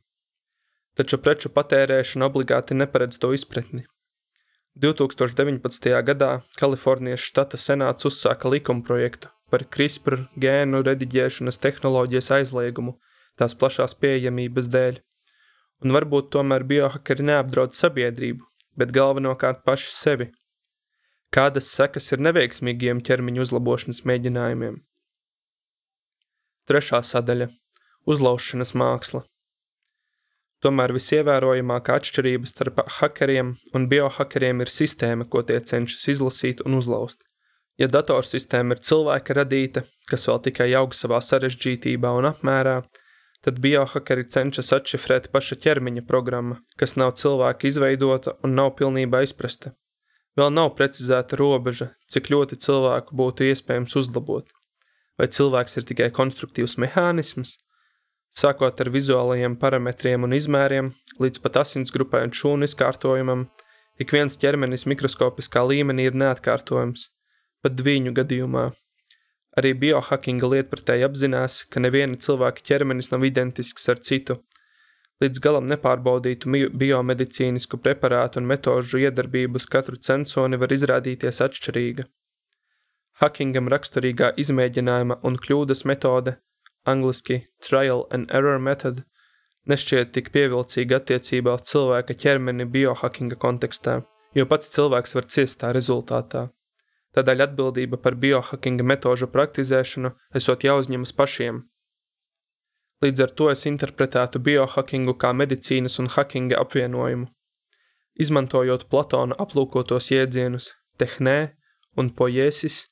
Taču 0.98 1.18
preču 1.18 1.50
patērēšana 1.50 2.30
obligāti 2.30 2.78
neparedz 2.78 3.18
to 3.22 3.32
izpratni. 3.34 3.88
2019. 4.84 5.90
gadā 6.06 6.30
Kalifornijas 6.58 7.22
štata 7.22 7.58
senāts 7.62 8.06
uzsāka 8.10 8.50
likumprojektu 8.50 9.30
par 9.54 9.66
CRISPR 9.76 10.24
gēnu 10.46 10.82
rediģēšanas 10.86 11.62
tehnoloģijas 11.62 12.32
aizliegumu 12.38 12.96
tās 13.38 13.54
plašās 13.58 13.94
pieejamības 14.02 14.70
dēļ. 14.74 15.02
Un 15.86 15.94
varbūt 15.94 16.32
tomēr 16.34 16.66
biohakeri 16.70 17.26
neapdraud 17.30 17.78
sabiedrību, 17.78 18.46
bet 18.78 18.94
galvenokārt 18.96 19.62
paši 19.66 19.92
sevi. 19.94 20.30
Kādas 21.34 21.70
sekas 21.74 22.12
ir 22.14 22.22
neveiksmīgiem 22.26 23.02
ķermeņa 23.06 23.46
uzlabošanas 23.46 24.04
mēģinājumiem? 24.10 24.80
Trešā 26.70 27.02
sadaļa– 27.06 27.50
uzlaušanas 28.10 28.74
māksla. 28.80 29.24
Tomēr 30.64 30.94
visievērojamākā 30.96 31.98
atšķirība 32.00 32.48
starp 32.48 32.80
hakeriem 33.02 33.56
un 33.76 33.88
biohakeriem 33.92 34.64
ir 34.64 34.72
sistēma, 34.72 35.28
ko 35.28 35.44
tie 35.44 35.60
cenšas 35.60 36.08
izlasīt 36.16 36.64
un 36.64 36.80
uzlauzt. 36.80 37.26
Ja 37.82 37.90
datorsistēma 37.92 38.78
ir 38.78 38.84
cilvēka 38.88 39.36
radīta, 39.36 39.84
kas 40.08 40.28
vēl 40.30 40.40
tikai 40.48 40.70
aug 40.80 40.96
savā 40.96 41.20
sarežģītībā 41.26 42.12
un 42.16 42.30
apmērā, 42.30 42.78
tad 43.44 43.60
biohakeri 43.60 44.28
cenšas 44.36 44.72
atšifrēt 44.78 45.32
paša 45.34 45.58
ķermeņa 45.66 46.06
programma, 46.08 46.62
kas 46.80 46.96
nav 47.02 47.16
cilvēka 47.20 47.68
izveidota 47.68 48.38
un 48.46 48.56
nav 48.60 48.76
pilnībā 48.80 49.24
izprasta. 49.26 49.74
Vēl 50.40 50.54
nav 50.54 50.72
precizēta 50.78 51.38
robeža, 51.38 51.92
cik 52.10 52.32
ļoti 52.34 52.58
cilvēku 52.64 53.18
būtu 53.20 53.50
iespējams 53.52 53.98
uzlabot. 54.00 54.48
Vai 55.20 55.28
cilvēks 55.28 55.78
ir 55.78 55.90
tikai 55.92 56.10
konstruktīvs 56.16 56.80
mehānisms? 56.82 57.58
Sākot 58.34 58.80
ar 58.82 58.90
vizuālajiem 58.90 59.56
parametriem 59.62 60.24
un 60.26 60.32
izmēriem, 60.34 60.88
līdz 61.22 61.42
pat 61.44 61.60
asinsgrupai 61.62 62.24
un 62.26 62.32
šūnu 62.34 62.66
izkārtojumam, 62.66 63.44
ik 64.02 64.14
viens 64.16 64.40
ķermenis 64.42 64.88
mikroskopiskā 64.90 65.62
līmenī 65.70 66.08
ir 66.10 66.18
neatkārtojams, 66.18 67.04
pat 67.62 67.76
dviņu 67.78 68.16
gadījumā. 68.18 68.72
Arī 69.62 69.76
biohackinga 69.84 70.50
lietpratēji 70.50 71.06
apzinās, 71.06 71.60
ka 71.70 71.84
neviena 71.84 72.18
cilvēka 72.26 72.66
ķermenis 72.70 73.12
nav 73.14 73.26
identisks 73.28 73.86
ar 73.94 74.02
citu. 74.02 74.40
Līdz 75.22 75.42
galam 75.46 75.68
nepārbaudītu 75.70 76.50
biomedicīnisku 76.82 77.78
preparātu 77.86 78.42
un 78.42 78.50
metožu 78.50 79.04
iedarbību 79.04 79.62
uz 79.62 79.68
katru 79.76 80.00
censoni 80.08 80.58
var 80.58 80.74
izrādīties 80.74 81.44
atšķirīga. 81.46 82.08
Hackingam 83.22 83.70
raksturīgā 83.70 84.32
izmēģinājuma 84.42 85.20
un 85.22 85.38
kļūdas 85.38 85.86
metode, 85.86 86.34
angliski 86.86 87.44
trial 87.60 88.08
and 88.12 88.32
error 88.32 88.60
method, 88.60 89.04
nešķiet 89.70 90.12
tik 90.16 90.32
pievilcīga 90.36 91.00
attiecībā 91.00 91.56
uz 91.58 91.68
cilvēka 91.70 92.16
ķermeni 92.24 92.68
biohackinga 92.76 93.40
kontekstā, 93.40 94.02
jo 94.36 94.46
pats 94.50 94.72
cilvēks 94.76 95.16
var 95.16 95.30
ciest 95.36 95.62
tā 95.62 95.72
rezultātā. 95.76 96.50
Tādēļ 97.14 97.46
atbildība 97.46 98.00
par 98.02 98.18
biohackinga 98.18 98.84
metožu 98.90 99.30
praktizēšanu 99.30 100.12
esot 100.40 100.66
jāuzņemas 100.66 101.14
pašiem. 101.14 101.62
Līdz 103.04 103.24
ar 103.26 103.32
to 103.38 103.50
es 103.52 103.66
interpretētu 103.70 104.40
biohackingu 104.40 105.14
kā 105.22 105.34
medicīnas 105.36 106.00
un 106.02 106.10
hackinga 106.14 106.60
apvienojumu. 106.64 107.28
Izmantojot 108.24 108.88
Platona 108.90 109.38
aplūkotos 109.44 110.10
jēdzienus 110.14 110.72
tehnē 111.02 111.38
un 111.98 112.10
pojēsis, 112.18 112.84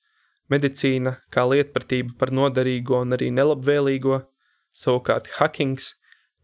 medicīna 0.51 1.15
kā 1.33 1.45
lietpratība 1.47 2.17
par 2.19 2.33
noderīgo 2.35 3.01
un 3.05 3.15
arī 3.17 3.31
nelabvēlīgo, 3.35 4.21
savukārt 4.75 5.31
hackings 5.37 5.93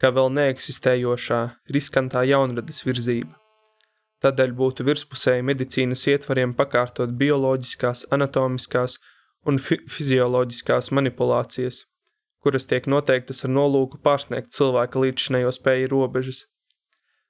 kā 0.01 0.11
vēl 0.13 0.31
neeksistējošā, 0.37 1.41
riskantā 1.73 2.23
jaunradas 2.29 2.83
virzība. 2.85 3.33
Tādēļ 4.23 4.53
būtu 4.57 4.85
virspusēji 4.87 5.45
medicīnas 5.45 6.07
ietvariem 6.09 6.55
pakārtot 6.57 7.13
bioloģiskās, 7.19 8.07
anatomiskās 8.13 8.97
un 9.45 9.59
fi 9.61 9.77
fizioloģiskās 9.93 10.89
manipulācijas, 10.97 11.83
kuras 12.41 12.65
tiek 12.69 12.89
noteiktas 12.89 13.43
ar 13.45 13.53
nolūku 13.53 14.01
pārsniegt 14.01 14.53
cilvēka 14.57 15.03
līdzšinējo 15.03 15.53
spēju 15.53 15.91
robežas. 15.93 16.45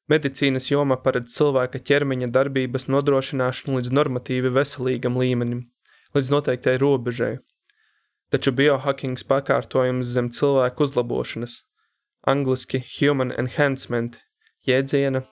Medicīnas 0.07 0.69
joma 0.71 0.95
paredz 1.03 1.33
cilvēka 1.35 1.81
ķermeņa 1.89 2.29
darbības 2.31 2.87
nodrošināšanu 2.87 3.81
līdz 3.81 3.91
normatīvi 3.91 4.53
veselīgam 4.55 5.19
līmenim, 5.19 5.65
līdz 6.15 6.31
noteiktai 6.33 6.77
robežai. 6.81 7.37
Taču 8.31 8.51
biohackings 8.51 9.23
pakārtojums 9.27 10.09
zem 10.11 10.29
cilvēku 10.35 10.83
uzlabošanas, 10.83 11.61
angliski 12.27 12.81
human 12.97 13.31
enhancement, 13.39 14.19
jēdziena 14.67 15.23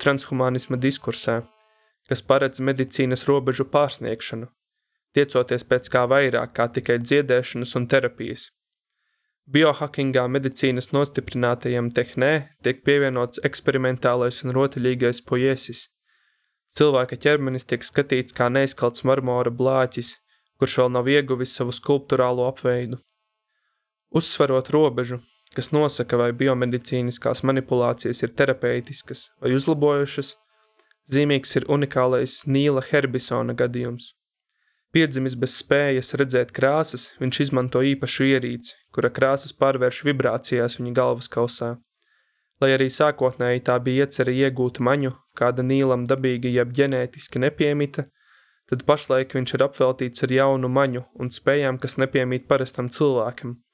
transhumanisma 0.00 0.76
diskursā, 0.80 1.40
kas 2.08 2.20
paredz 2.28 2.60
medicīnas 2.60 3.24
robežu 3.28 3.64
pārsniegšanu, 3.64 4.50
tiecoties 5.16 5.64
pēc 5.70 5.88
kā 5.94 6.04
vairāk 6.10 6.52
kā 6.58 6.68
tikai 6.76 6.98
dziedēšanas 7.00 7.74
un 7.80 7.88
terapijas. 7.88 8.50
Biohackingā 9.44 10.24
medicīnas 10.32 10.90
nostiprinātajam 10.96 11.90
tehnē 11.96 12.30
tiek 12.64 12.80
pievienots 12.84 13.42
eksperimentālais 13.44 14.40
un 14.44 14.54
rotaļīgais 14.56 15.20
pojēsis. 15.28 15.88
Cilvēka 16.72 17.18
ķermenis 17.20 17.66
tiek 17.68 17.84
skatīts 17.86 18.34
kā 18.34 18.48
neizkalts 18.50 19.04
marmora 19.04 19.50
blāķis, 19.50 20.16
kurš 20.58 20.78
vēl 20.80 20.90
nav 20.96 21.10
ieguvis 21.10 21.54
savu 21.58 21.74
skulptūrālo 21.74 22.48
apveidu. 22.48 22.98
Uzsverot 24.14 24.70
robežu, 24.74 25.20
kas 25.54 25.70
nosaka, 25.74 26.18
vai 26.18 26.32
biomedicīniskās 26.32 27.44
manipulācijas 27.46 28.22
ir 28.22 28.34
terapeitiskas 28.38 29.28
vai 29.42 29.54
uzlabojušas, 29.58 30.34
zīmīgs 31.10 31.56
ir 31.58 31.66
unikālais 31.70 32.42
Nīla 32.46 32.84
Herbisona 32.90 33.54
gadījums. 33.58 34.12
Piedzimis 34.94 35.34
bez 35.34 35.56
spējas 35.58 36.14
redzēt 36.14 36.52
krāsas, 36.54 37.08
viņš 37.18 37.40
izmanto 37.48 37.82
īpašu 37.82 38.28
ierīci, 38.30 38.76
kura 38.94 39.10
krāsas 39.10 39.54
pārvērš 39.58 40.04
vibrācijās 40.06 40.78
viņa 40.78 40.92
galvas 40.94 41.30
kausā. 41.30 41.74
Lai 42.64 42.70
arī 42.78 42.88
sākotnēji 42.88 43.64
tā 43.68 43.76
bija 43.84 44.06
iecerē 44.06 44.32
iegūt 44.46 44.80
maņu, 44.88 45.12
kāda 45.36 45.66
Nīlam 45.66 46.06
dabīgi 46.08 46.54
jeb 46.54 46.72
ģenētiski 46.78 47.42
nepiemita, 47.44 48.06
tad 48.70 48.86
pašlaik 48.88 49.36
viņš 49.36 49.54
ir 49.58 49.66
apveltīts 49.68 50.24
ar 50.24 50.32
jaunu 50.32 50.72
maņu 50.72 51.04
un 51.20 51.32
spējām, 51.34 51.82
kas 51.82 52.00
nepiemīt 52.00 52.48
parastam 52.48 52.88
cilvēkam– 52.88 53.58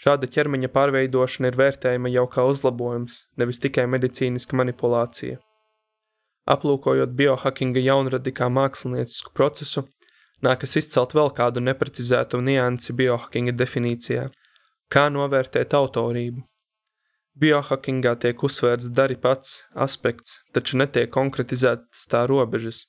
Šāda 0.00 0.30
ķermeņa 0.32 0.70
pārveidošana 0.72 1.50
ir 1.50 1.56
vērtējama 1.60 2.08
jau 2.14 2.22
kā 2.32 2.46
uzlabojums, 2.48 3.16
nevis 3.36 3.60
tikai 3.60 3.82
medicīniska 3.90 4.56
manipulācija. 4.56 5.36
Aplūkojot 6.48 7.12
biohackinga 7.18 7.82
jaunradi 7.84 8.32
kā 8.32 8.48
māksliniecisku 8.48 9.34
procesu, 9.36 9.84
nākas 10.46 10.78
izcelt 10.80 11.12
vēl 11.18 11.28
kādu 11.36 11.60
neprecizētu 11.66 12.40
niansi 12.46 12.96
biohackinga 12.96 13.52
definīcijā– 13.60 14.30
kā 14.94 15.04
novērtēt 15.12 15.76
autorību. 15.76 16.40
Biohackingā 17.40 18.16
tiek 18.20 18.42
uzsvērts 18.44 18.90
dari 18.92 19.16
pats 19.16 19.62
aspekts, 19.86 20.40
taču 20.52 20.76
netiek 20.76 21.08
konkretizētas 21.14 22.04
tā 22.10 22.26
robežas. 22.28 22.84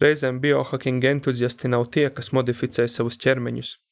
Reizēm 0.00 0.38
biohackinga 0.40 1.12
entuziasti 1.16 1.68
nav 1.68 1.90
tie, 1.92 2.06
kas 2.08 2.32
modificē 2.32 2.88
savus 2.88 3.20
ķermeņus– 3.20 3.74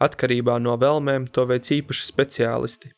Atkarībā 0.00 0.54
no 0.64 0.78
vēlmēm 0.80 1.26
to 1.28 1.42
veic 1.44 1.68
īpaši 1.76 2.06
speciālisti, 2.06 2.88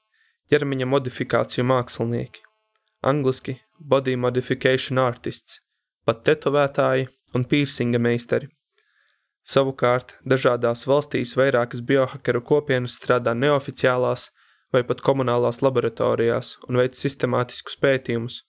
ķermeņa 0.52 0.86
modifikāciju 0.86 1.64
mākslinieki, 1.66 2.44
angliski 3.10 3.56
body 3.92 4.14
modification 4.24 5.00
artists, 5.02 5.58
pat 6.06 6.22
tetovētāji 6.28 7.08
un 7.34 7.46
pīrsinga 7.50 7.98
meistari. 8.06 8.52
Savukārt, 9.42 10.14
dažādās 10.22 10.86
valstīs 10.86 11.34
vairākas 11.34 11.82
biohakeru 11.88 12.44
kopienas 12.52 13.00
strādā 13.00 13.34
neoficiālās 13.34 14.28
vai 14.72 14.82
pat 14.88 15.02
komunālās 15.04 15.60
laboratorijās 15.62 16.56
un 16.68 16.80
veic 16.80 16.96
sistemātiskus 16.98 17.78
pētījumus. 17.82 18.42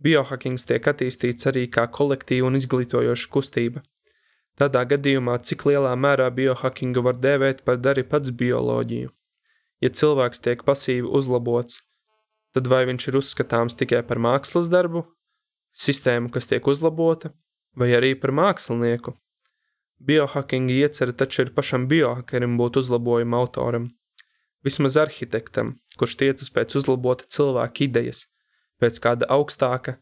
Biohackings 0.00 0.64
tiek 0.64 0.86
attīstīts 0.86 1.48
arī 1.50 1.66
kā 1.68 1.86
kolektīva 1.92 2.48
un 2.48 2.60
izglītojoša 2.60 3.32
kustība– 3.34 3.84
Tādā 4.60 4.82
gadījumā, 4.84 5.38
cik 5.40 5.62
lielā 5.70 5.94
mērā 5.96 6.26
biohackingu 6.36 7.00
var 7.06 7.16
dēvēt 7.16 7.62
par 7.64 7.78
dari 7.80 8.02
pats 8.04 8.32
bioloģiju? 8.42 9.08
Ja 9.80 9.88
cilvēks 10.00 10.42
tiek 10.44 10.64
pasīvi 10.66 11.08
uzlabots, 11.08 11.78
tad 12.52 12.68
vai 12.68 12.82
viņš 12.90 13.06
ir 13.08 13.16
uzskatāms 13.22 13.78
tikai 13.80 14.02
par 14.04 14.20
mākslas 14.20 14.68
darbu, 14.68 15.06
sistēmu, 15.72 16.28
kas 16.34 16.50
tiek 16.50 16.68
uzlabota, 16.68 17.32
vai 17.72 17.88
arī 17.96 18.12
par 18.20 18.34
mākslinieku? 18.36 19.14
Biohackinga 20.04 20.76
iecerē 20.76 21.16
taču 21.16 21.46
ir 21.46 21.54
pašam 21.56 21.88
biohackerim 21.88 22.60
būt 22.60 22.76
uzlabojuma 22.82 23.40
autoram. 23.40 23.88
Vismaz 24.64 24.96
arhitektam, 25.00 25.74
kurš 25.96 26.18
tiecas 26.20 26.50
pēc 26.52 26.76
uzlabota 26.76 27.24
cilvēka 27.24 27.84
idejas, 27.86 28.26
pēc 28.80 29.00
kāda 29.00 29.28
augstāka 29.32 29.96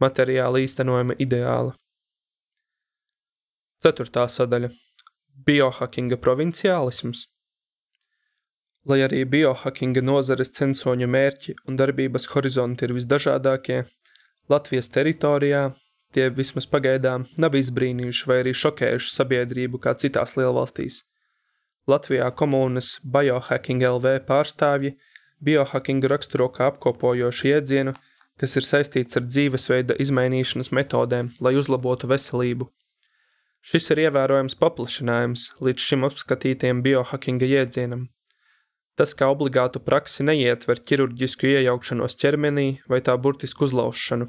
materiāla 0.00 0.60
īstenojuma 0.64 1.16
ideāla. 1.18 1.72
Ceturtā 3.84 4.26
sadaļa– 4.28 4.70
biohackinga 5.46 6.18
provinciālisms. 6.20 7.26
Lai 8.84 9.00
arī 9.06 9.22
biohackinga 9.24 10.02
nozares 10.04 10.52
censoņu 10.56 11.08
mērķi 11.08 11.56
un 11.68 11.80
darbības 11.80 12.28
horizonti 12.34 12.84
ir 12.84 12.92
visdažādākie, 12.96 13.84
Latvijas 14.52 14.90
teritorijā 14.92 15.70
tie 16.12 16.28
vismaz 16.28 16.66
pagaidām 16.68 17.24
nav 17.40 17.56
izbrīnījuši 17.56 18.28
vai 18.28 18.42
arī 18.42 18.52
šokējuši 18.60 19.12
sabiedrību 19.14 19.80
kā 19.80 19.94
citās 19.96 20.36
lielvalstīs. 20.36 21.00
Latvijā 21.90 22.30
komunas 22.36 22.94
Biohacking 23.04 23.84
LV 23.88 24.14
pārstāvji 24.28 24.94
biohackingu 25.44 26.08
raksturo 26.08 26.48
kā 26.54 26.70
apkopojošu 26.72 27.50
iedzienu, 27.50 27.92
kas 28.40 28.56
ir 28.56 28.64
saistīts 28.68 29.20
ar 29.20 29.26
dzīvesveida 29.28 29.98
izmainīšanas 30.00 30.72
metodēm, 30.72 31.34
lai 31.44 31.54
uzlabotu 31.60 32.10
veselību– 32.14 32.70
Šis 33.64 33.86
ir 33.94 34.02
ievērojams 34.02 34.58
paplašinājums 34.60 35.46
līdz 35.64 35.84
šim 35.88 36.02
apskatītiem 36.04 36.82
biohackinga 36.84 37.46
jēdzienam. 37.48 38.02
Tas 39.00 39.16
kā 39.16 39.30
obligātu 39.32 39.80
praksi 39.80 40.26
neietver 40.28 40.82
ķirurģisku 40.90 41.48
iejaukšanos 41.48 42.18
ķermenī 42.20 42.66
vai 42.92 43.00
tā 43.06 43.14
burtisku 43.16 43.64
uzlaušanu. 43.64 44.28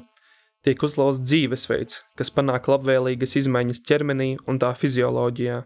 tiek 0.64 0.82
uzlauzts 0.82 1.22
dzīvesveids, 1.22 2.00
kas 2.18 2.32
panāk 2.36 2.64
labvēlīgas 2.72 3.36
izmaiņas 3.42 3.82
ķermenī 3.86 4.30
un 4.50 4.58
tā 4.58 4.72
fizioloģijā. 4.74 5.60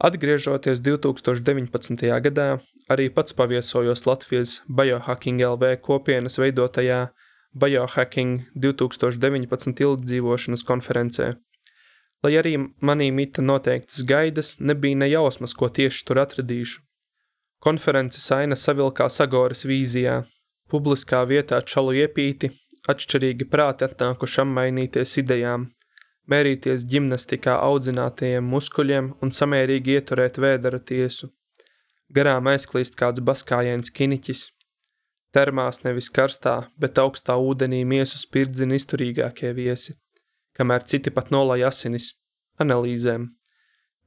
Atgriežoties 0.00 0.80
2019. 0.80 2.08
gadā, 2.24 2.56
arī 2.88 3.10
pats 3.12 3.34
paviesojos 3.36 4.06
Latvijas 4.08 4.62
Biohacking 4.64 5.42
LV 5.44 5.74
kopienas 5.84 6.38
veidotajā 6.40 7.10
Biohacking 7.52 8.46
2019 8.56 9.82
ilgdzīvošanas 9.84 10.64
konferencē. 10.64 11.34
Lai 12.24 12.32
arī 12.40 12.54
manī 12.80 13.10
mita 13.12 13.44
noteiktas 13.44 14.00
gaidas, 14.08 14.54
nebija 14.60 14.96
ne 15.02 15.10
jausmas, 15.10 15.52
ko 15.52 15.68
tieši 15.68 16.06
tur 16.08 16.22
atradīšu. 16.24 16.80
Konferences 17.60 18.30
aina 18.32 18.56
savilkās 18.56 19.20
Agoras 19.20 19.66
vīzijā, 19.68 20.22
publiskā 20.72 21.26
vietā 21.28 21.60
čalu 21.60 21.98
iepīti, 22.06 22.48
atšķirīgi 22.88 23.50
prāti 23.52 23.84
atnākuši 23.84 24.40
apmainīties 24.46 25.18
idejām, 25.20 25.68
mērīties 26.30 26.86
ģimnastikā 26.92 27.56
audzinātajiem 27.66 28.46
muskuļiem 28.54 29.10
un 29.22 29.34
samērīgi 29.34 29.98
ieturēt 29.98 30.38
vēdera 30.42 30.80
tiesu. 30.92 31.30
Garām 32.14 32.48
aizklīst 32.50 32.96
kāds 32.98 33.22
baskājiens 33.22 33.92
kiniķis. 33.94 34.46
Termās 35.34 35.84
nevis 35.84 36.08
karstā, 36.10 36.54
bet 36.78 36.98
augstā 36.98 37.36
ūdenī 37.38 37.84
miesu 37.86 38.18
spirdzina 38.18 38.74
izturīgākie 38.74 39.52
viesi, 39.54 39.94
kamēr 40.58 40.86
citi 40.90 41.12
pat 41.14 41.30
nolai 41.30 41.60
asinis, 41.68 42.14
analīzēm. 42.58 43.28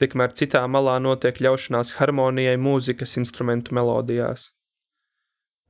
Tikmēr 0.02 0.34
citā 0.36 0.66
malā 0.68 0.98
notiek 1.00 1.40
ļaušanās 1.46 1.94
harmonijai 2.00 2.58
mūzikas 2.60 3.16
instrumentu 3.22 3.76
melodijās. 3.78 4.50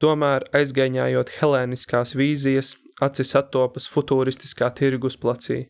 Tomēr, 0.02 0.48
aizgaiņājot 0.58 1.36
helēniskās 1.38 2.16
vīzijas, 2.18 2.74
acis 3.06 3.36
attopas 3.38 3.86
futūristiskā 3.94 4.72
tirgus 4.80 5.20
placī. 5.22 5.68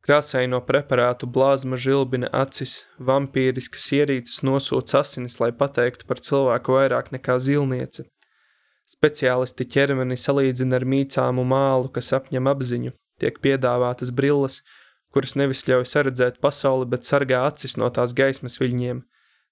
Krāsaino 0.00 0.62
preparātu 0.64 1.26
blāzma 1.28 1.76
žilbina 1.76 2.30
acis, 2.32 2.86
vampīriskas 3.08 3.84
ierīces 3.98 4.38
nosūc 4.48 4.94
asinis, 4.96 5.36
lai 5.42 5.50
pateiktu 5.52 6.08
par 6.08 6.22
cilvēku 6.24 6.76
vairāk 6.78 7.10
nekā 7.12 7.36
zilniece. 7.36 8.06
Speciālisti 8.88 9.66
ķermeni 9.74 10.16
salīdzina 10.18 10.80
ar 10.80 10.86
mīcāmu 10.88 11.44
mālu, 11.46 11.92
kas 11.92 12.08
apņem 12.16 12.48
apziņu, 12.48 12.94
tiek 13.20 13.36
piedāvātas 13.44 14.10
brilles, 14.16 14.62
kuras 15.12 15.36
nevis 15.36 15.66
ļauj 15.68 15.84
saredzēt 15.92 16.40
pasauli, 16.40 16.88
bet 16.88 17.04
sargā 17.04 17.44
acis 17.50 17.76
no 17.76 17.92
tās 17.92 18.16
gaismas 18.16 18.56
viļņiem. 18.62 19.04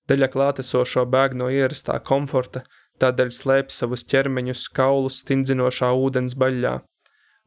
Daļa 0.09 0.33
klātesošo 0.33 1.05
bēg 1.13 1.37
no 1.37 1.53
ierastā 1.53 2.01
komforta, 2.01 2.65
tādēļ 3.05 3.35
slēpj 3.37 3.77
savus 3.77 4.07
ķermeņus 4.09 4.65
kaulus 4.75 5.21
stindzinošā 5.23 5.93
ūdens 5.93 6.39
baļļā, 6.41 6.79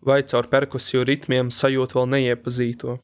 vai 0.05 0.21
caur 0.31 0.49
perkusiju 0.51 1.05
ritmiem 1.07 1.51
sajūt 1.53 1.95
vēl 1.97 2.09
neiepazīto. 2.15 2.97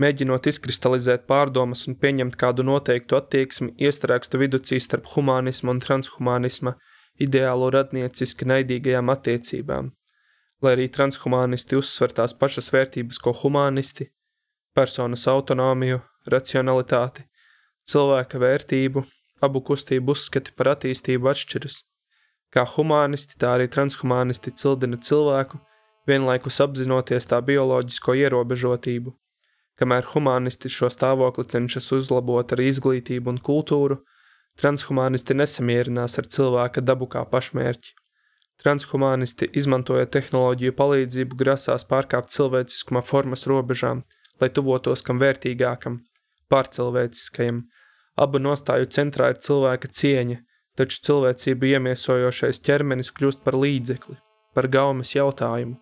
Mēģinot 0.00 0.48
izkristalizēt 0.50 1.26
pārdomas 1.30 1.84
un 1.88 1.94
pieņemt 2.00 2.34
kādu 2.40 2.64
noteiktu 2.66 3.18
attieksmi, 3.20 3.74
iestrēgstu 3.78 4.40
viducī 4.42 4.80
starp 4.82 5.06
humānismu 5.12 5.70
un 5.70 5.82
transhumanisma 5.84 6.74
ideālo 7.22 7.70
radnieciski 7.70 8.48
naidīgajām 8.50 9.12
attiecībām, 9.14 9.92
lai 10.62 10.74
arī 10.74 10.88
transhumanisti 10.90 11.78
uzsver 11.78 12.16
tās 12.16 12.34
pašas 12.34 12.72
vērtības, 12.74 13.22
ko 13.22 13.36
humanisti– 13.44 14.10
personas 14.74 15.28
autonomiju, 15.30 16.00
racionalitāti, 16.30 17.22
cilvēka 17.86 18.40
vērtību 18.42 19.04
abu 19.44 19.60
kustību 19.68 20.14
uzskati 20.16 20.54
par 20.58 20.72
attīstību 20.74 21.30
atšķiras. 21.30 21.78
Kā 22.54 22.64
humanisti, 22.74 23.38
tā 23.38 23.54
arī 23.56 23.68
transhumanisti 23.70 24.52
cildina 24.58 24.98
cilvēku, 24.98 25.60
vienlaikus 26.08 26.60
apzinoties 26.64 27.28
tā 27.30 27.40
bioloģisko 27.44 28.14
ierobežotību. 28.20 29.12
Kamēr 29.80 30.06
humanisti 30.12 30.70
šo 30.70 30.90
stāvokli 30.92 31.44
cenšas 31.50 31.90
uzlabot 31.96 32.54
ar 32.54 32.62
izglītību 32.62 33.34
un 33.34 33.40
kultūru, 33.48 33.98
transhumanisti 34.60 35.34
nesamierinās 35.34 36.18
ar 36.22 36.30
cilvēka 36.36 36.84
dabu 36.84 37.10
kā 37.10 37.24
pašmērķi. 37.30 37.94
Transhumanisti, 38.62 39.48
izmantojot 39.58 40.12
tehnoloģiju 40.14 40.74
palīdzību, 40.78 41.38
grasās 41.40 41.86
pārkāpt 41.90 42.30
cilvēciskuma 42.30 43.02
formas 43.02 43.48
robežām, 43.50 44.04
lai 44.40 44.50
tuvotos 44.54 45.02
kam 45.02 45.18
vērtīgākam, 45.18 45.98
pārcilvēciskajam, 46.54 47.64
Abu 48.14 48.38
nostāju 48.38 48.86
centrā 48.94 49.32
ir 49.32 49.40
cilvēka 49.42 49.88
cieņa, 49.90 50.36
taču 50.78 51.00
cilvēcību 51.08 51.72
iemiesojošais 51.72 52.62
ķermenis 52.66 53.10
kļūst 53.16 53.42
par 53.46 53.58
līdzekli, 53.58 54.14
par 54.54 54.70
gaumes 54.70 55.16
jautājumu. 55.16 55.80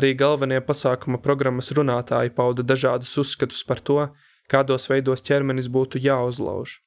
Arī 0.00 0.14
galvenie 0.16 0.60
pasākuma 0.64 1.18
programmas 1.20 1.68
runātāji 1.76 2.32
pauda 2.36 2.64
dažādus 2.64 3.12
uzskatus 3.20 3.60
par 3.68 3.80
to, 3.80 3.98
kādos 4.48 4.88
veidos 4.88 5.24
ķermenis 5.26 5.68
būtu 5.68 6.00
jāuzlauž. 6.00 6.78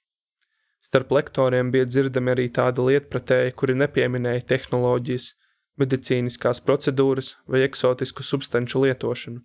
Starp 0.86 1.12
lektoriem 1.18 1.72
bija 1.74 1.86
dzirdami 1.89 2.34
arī 2.34 2.46
tādi 2.54 2.84
lietpratēji, 2.88 3.54
kuri 3.58 3.76
nepieminēja 3.82 4.46
tehnoloģijas, 4.52 5.32
medicīniskās 5.82 6.62
procedūras 6.65 7.36
vai 7.50 7.63
eksotisku 7.65 8.24
substanču 8.24 8.84
lietošanu. 8.86 9.41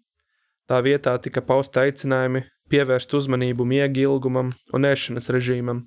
Tā 0.68 0.81
vietā 0.87 1.16
tika 1.18 1.42
pausta 1.42 1.85
aicinājumi 1.87 2.44
pievērst 2.70 3.14
uzmanību 3.18 3.64
miega 3.66 4.05
ilgumam 4.05 4.53
un 4.77 4.87
ēšanas 4.87 5.33
režīmam. 5.35 5.87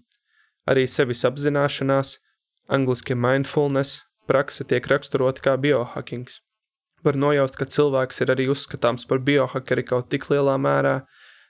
Arī 0.70 0.88
sevis 0.88 1.24
apzināšanās, 1.28 2.18
angliski 2.68 3.16
mindfulness, 3.16 4.02
prakse 4.28 4.66
tiek 4.68 4.88
raksturota 4.92 5.44
kā 5.46 5.56
biohackings. 5.58 6.42
Var 7.04 7.20
nojaust, 7.20 7.58
ka 7.60 7.68
cilvēks 7.68 8.24
ir 8.24 8.32
arī 8.32 8.48
uzskatāms 8.54 9.08
par 9.10 9.20
biohakeri 9.28 9.84
kaut 9.88 10.10
tik 10.14 10.30
lielā 10.32 10.56
mērā, 10.66 11.02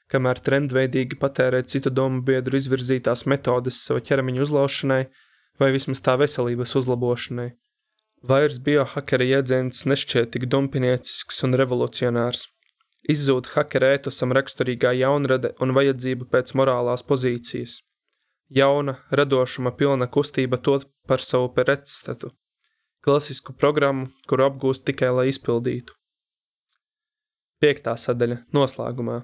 kamēr 0.09 0.41
trendveidīgi 0.45 1.19
patērē 1.21 1.61
citu 1.69 1.91
domu 1.93 2.23
biedru 2.25 2.57
izvirzītās 2.57 3.27
metodes 3.29 3.81
sava 3.85 4.01
ķermeņa 4.07 4.47
uzlaušanai 4.47 5.03
vai 5.61 5.69
vismaz 5.75 6.01
tā 6.05 6.17
veselības 6.21 6.73
uzlabošanai. 6.81 7.51
Vairs 8.23 8.57
biohakera 8.65 9.25
jēdziens 9.27 9.85
nešķiet 9.91 10.33
tik 10.33 10.47
dumpiniecisks 10.51 11.43
un 11.45 11.57
revolucionārs. 11.59 12.45
Izzūd 13.13 13.49
hakera 13.53 13.89
ētosam 13.97 14.31
raksturīgā 14.37 14.93
jaunrade 14.95 15.51
un 15.61 15.73
vajadzība 15.75 16.29
pēc 16.31 16.53
morālās 16.55 17.03
pozīcijas. 17.09 17.81
Jauna, 18.53 18.95
radošuma 19.11 19.73
pilna 19.75 20.07
kustība 20.07 20.59
tot 20.69 20.87
par 21.07 21.19
savu 21.19 21.49
pretstatu. 21.57 22.31
Klasisku 23.03 23.53
programmu, 23.59 24.07
kuru 24.29 24.47
apgūst 24.47 24.85
tikai 24.87 25.11
lai 25.11 25.27
izpildītu. 25.31 25.95
Piektā 27.59 27.97
sadaļa– 27.99 28.39
noslēgumā. 28.55 29.17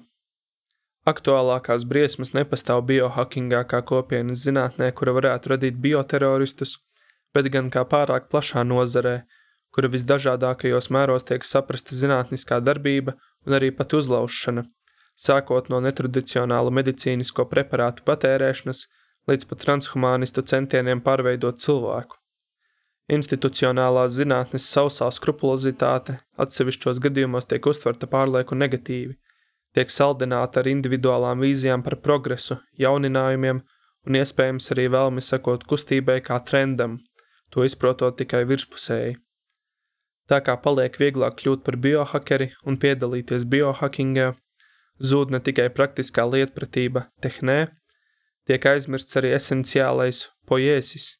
Aktuālākās 1.08 1.86
briesmas 1.88 2.34
nepastāv 2.36 2.84
biohackingā 2.90 3.62
kā 3.70 3.80
kopienas 3.88 4.44
zinātnē, 4.44 4.90
kura 4.92 5.16
varētu 5.16 5.54
radīt 5.54 5.80
bioteroristus, 5.80 6.76
bet 7.32 7.48
gan 7.54 7.72
kā 7.72 7.86
pārāk 7.88 8.28
plašā 8.28 8.66
nozarē, 8.68 9.22
kura 9.72 9.88
visdažādākajos 9.88 10.90
mēros 10.92 11.24
tiek 11.32 11.48
saprasta 11.48 11.96
zinātniskā 11.96 12.60
darbība– 12.60 13.16
un 13.46 13.56
arī 13.56 13.70
pat 13.76 13.94
uzlaušana, 13.96 14.64
sākot 15.16 15.70
no 15.72 15.80
netradicionālu 15.84 16.72
medicīnisko 16.80 17.46
preparātu 17.52 18.04
patērēšanas 18.08 18.86
līdz 19.30 19.48
pat 19.50 19.64
transhumānistu 19.64 20.44
centieniem 20.52 21.02
pārveidot 21.04 21.60
cilvēku. 21.64 22.19
Institucionālās 23.10 24.14
zinātnes 24.14 24.68
sausā 24.70 25.08
skrupulozitāte 25.10 26.20
atsevišķos 26.38 27.00
gadījumos 27.02 27.48
tiek 27.50 27.66
uztverta 27.66 28.06
pārlieku 28.10 28.54
negatīvi, 28.54 29.16
tiek 29.74 29.90
saldināta 29.90 30.62
ar 30.62 30.70
individuālām 30.70 31.42
vīzijām 31.42 31.82
par 31.82 31.98
progresu, 32.04 32.60
jauninājumiem 32.78 33.64
un 34.06 34.20
iespējams 34.20 34.70
arī 34.74 34.86
vēlmi 34.94 35.24
sekot 35.26 35.66
kustībai 35.66 36.20
kā 36.22 36.38
trendam, 36.46 37.00
to 37.50 37.66
izprotot 37.66 38.16
tikai 38.20 38.44
virspusēji. 38.46 39.18
Tā 40.30 40.38
kā 40.46 40.54
paliek 40.62 40.94
vieglāk 40.94 41.40
kļūt 41.40 41.64
par 41.66 41.76
biohakeri 41.82 42.52
un 42.62 42.78
piedalīties 42.78 43.48
biohackingā, 43.50 44.32
zūd 45.02 45.34
ne 45.34 45.40
tikai 45.42 45.66
praktiskā 45.74 46.28
lietpratība 46.30 47.08
tehnē, 47.24 47.64
tiek 48.46 48.66
aizmirsts 48.70 49.18
arī 49.18 49.34
esenciālais 49.34 50.28
poiesis. 50.46 51.16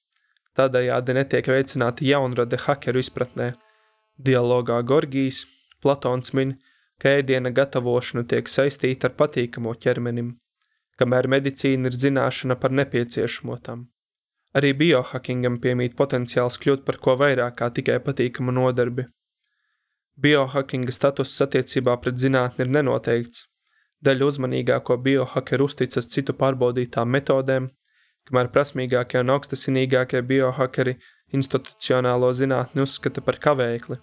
Tādējādi 0.58 1.14
netiek 1.14 1.46
veicināta 1.46 2.04
jaunrade 2.04 2.58
hakeru 2.64 3.02
izpratnē. 3.04 3.52
Dialogā 4.18 4.80
Gorgijs, 4.82 5.44
Platons 5.80 6.34
min, 6.36 6.56
ka 7.00 7.14
ēdiena 7.20 7.52
gatavošana 7.56 8.26
tiek 8.28 8.50
saistīta 8.50 9.08
ar 9.08 9.14
patīkamo 9.20 9.72
ķermenim, 9.84 10.34
kamēr 11.00 11.28
medicīna 11.32 11.88
ir 11.88 11.96
zināšana 11.96 12.58
par 12.60 12.74
nepieciešamo 12.76 13.56
tam. 13.64 13.86
Arī 14.58 14.72
biohackingam 14.74 15.60
piemīt 15.62 15.94
potenciāls 15.96 16.58
kļūt 16.60 16.84
par 16.84 16.98
ko 17.04 17.14
vairāk 17.20 17.56
kā 17.60 17.70
tikai 17.70 18.00
patīkamu 18.04 18.52
nodarbi. 18.56 19.06
Biohackinga 20.20 20.92
status 20.92 21.36
attiecībā 21.46 21.94
pret 22.02 22.18
zinātni 22.20 22.66
ir 22.66 22.72
nenoteikts. 22.74 23.46
Daļa 24.04 24.26
uzmanīgāko 24.26 24.96
biohackeru 25.04 25.68
uzticas 25.70 26.08
citu 26.12 26.34
pārbaudītām 26.36 27.08
metodēm, 27.14 27.68
kamēr 28.28 28.50
prasmīgākie 28.54 29.22
un 29.22 29.33
augstasinīgākie 29.35 30.22
biohackeri 30.26 30.96
institucionālo 31.37 32.30
zinātni 32.37 32.85
uzskata 32.85 33.22
par 33.24 33.38
kavēkli. 33.42 33.98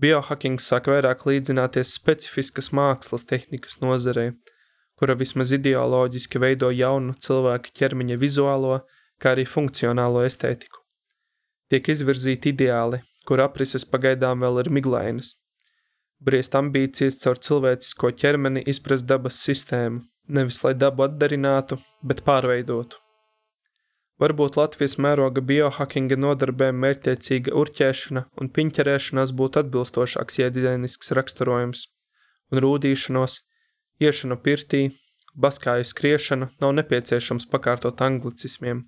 Biohacking 0.00 0.60
sāk 0.62 0.88
vairāk 0.88 1.26
līdzināties 1.28 1.94
specifiskas 1.98 2.70
mākslas 2.76 3.26
tehnikas 3.28 3.80
nozarei, 3.82 4.30
kura 4.96 5.16
vismaz 5.18 5.52
ideoloģiski 5.56 6.40
veido 6.40 6.70
jaunu 6.70 7.16
cilvēka 7.26 7.74
ķermeņa 7.80 8.16
vizuālo, 8.20 8.80
kā 9.20 9.34
arī 9.34 9.44
funkcionālo 9.48 10.22
estētiku. 10.24 10.80
Tiek 11.70 11.90
izvirzīti 11.92 12.54
ideāli, 12.54 13.02
kur 13.26 13.42
aprises 13.44 13.84
pagaidām 13.86 14.46
vēl 14.46 14.64
ir 14.64 14.72
miglainas. 14.78 15.34
Briest 16.20 16.56
ambīcijas 16.58 17.20
caur 17.22 17.38
cilvēcisko 17.40 18.10
ķermeni 18.22 18.64
izprast 18.68 19.08
dabas 19.08 19.38
sistēmu, 19.44 20.02
nevis 20.28 20.60
lai 20.64 20.74
dabu 20.76 21.06
atdarinātu, 21.06 21.78
bet 22.04 22.24
pārveidotu. 22.26 23.00
Varbūt 24.20 24.58
Latvijas 24.60 24.98
mēroga 25.00 25.40
biohackinga 25.48 26.18
nodarbēm 26.20 26.76
mērķtiecīga 26.82 27.54
urķēšana 27.56 28.26
un 28.42 28.50
piņķerēšanās 28.56 29.32
būtu 29.38 29.62
atbilstošāks 29.62 30.36
jēdienisks 30.42 31.14
raksturojums, 31.16 31.86
un 32.52 32.60
rūdīšanos, 32.60 33.38
iešanu 34.04 34.36
pirtī, 34.44 34.82
baskāju 35.40 35.88
skriešanu 35.88 36.50
nav 36.60 36.76
nepieciešams 36.82 37.48
pakārtot 37.48 38.04
anglicismiem. 38.04 38.84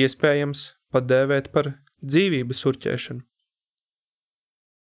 Iespējams, 0.00 0.64
pat 0.96 1.08
dēvēt 1.12 1.52
par 1.52 1.74
dzīvības 2.00 2.64
urķēšanu. 2.72 3.27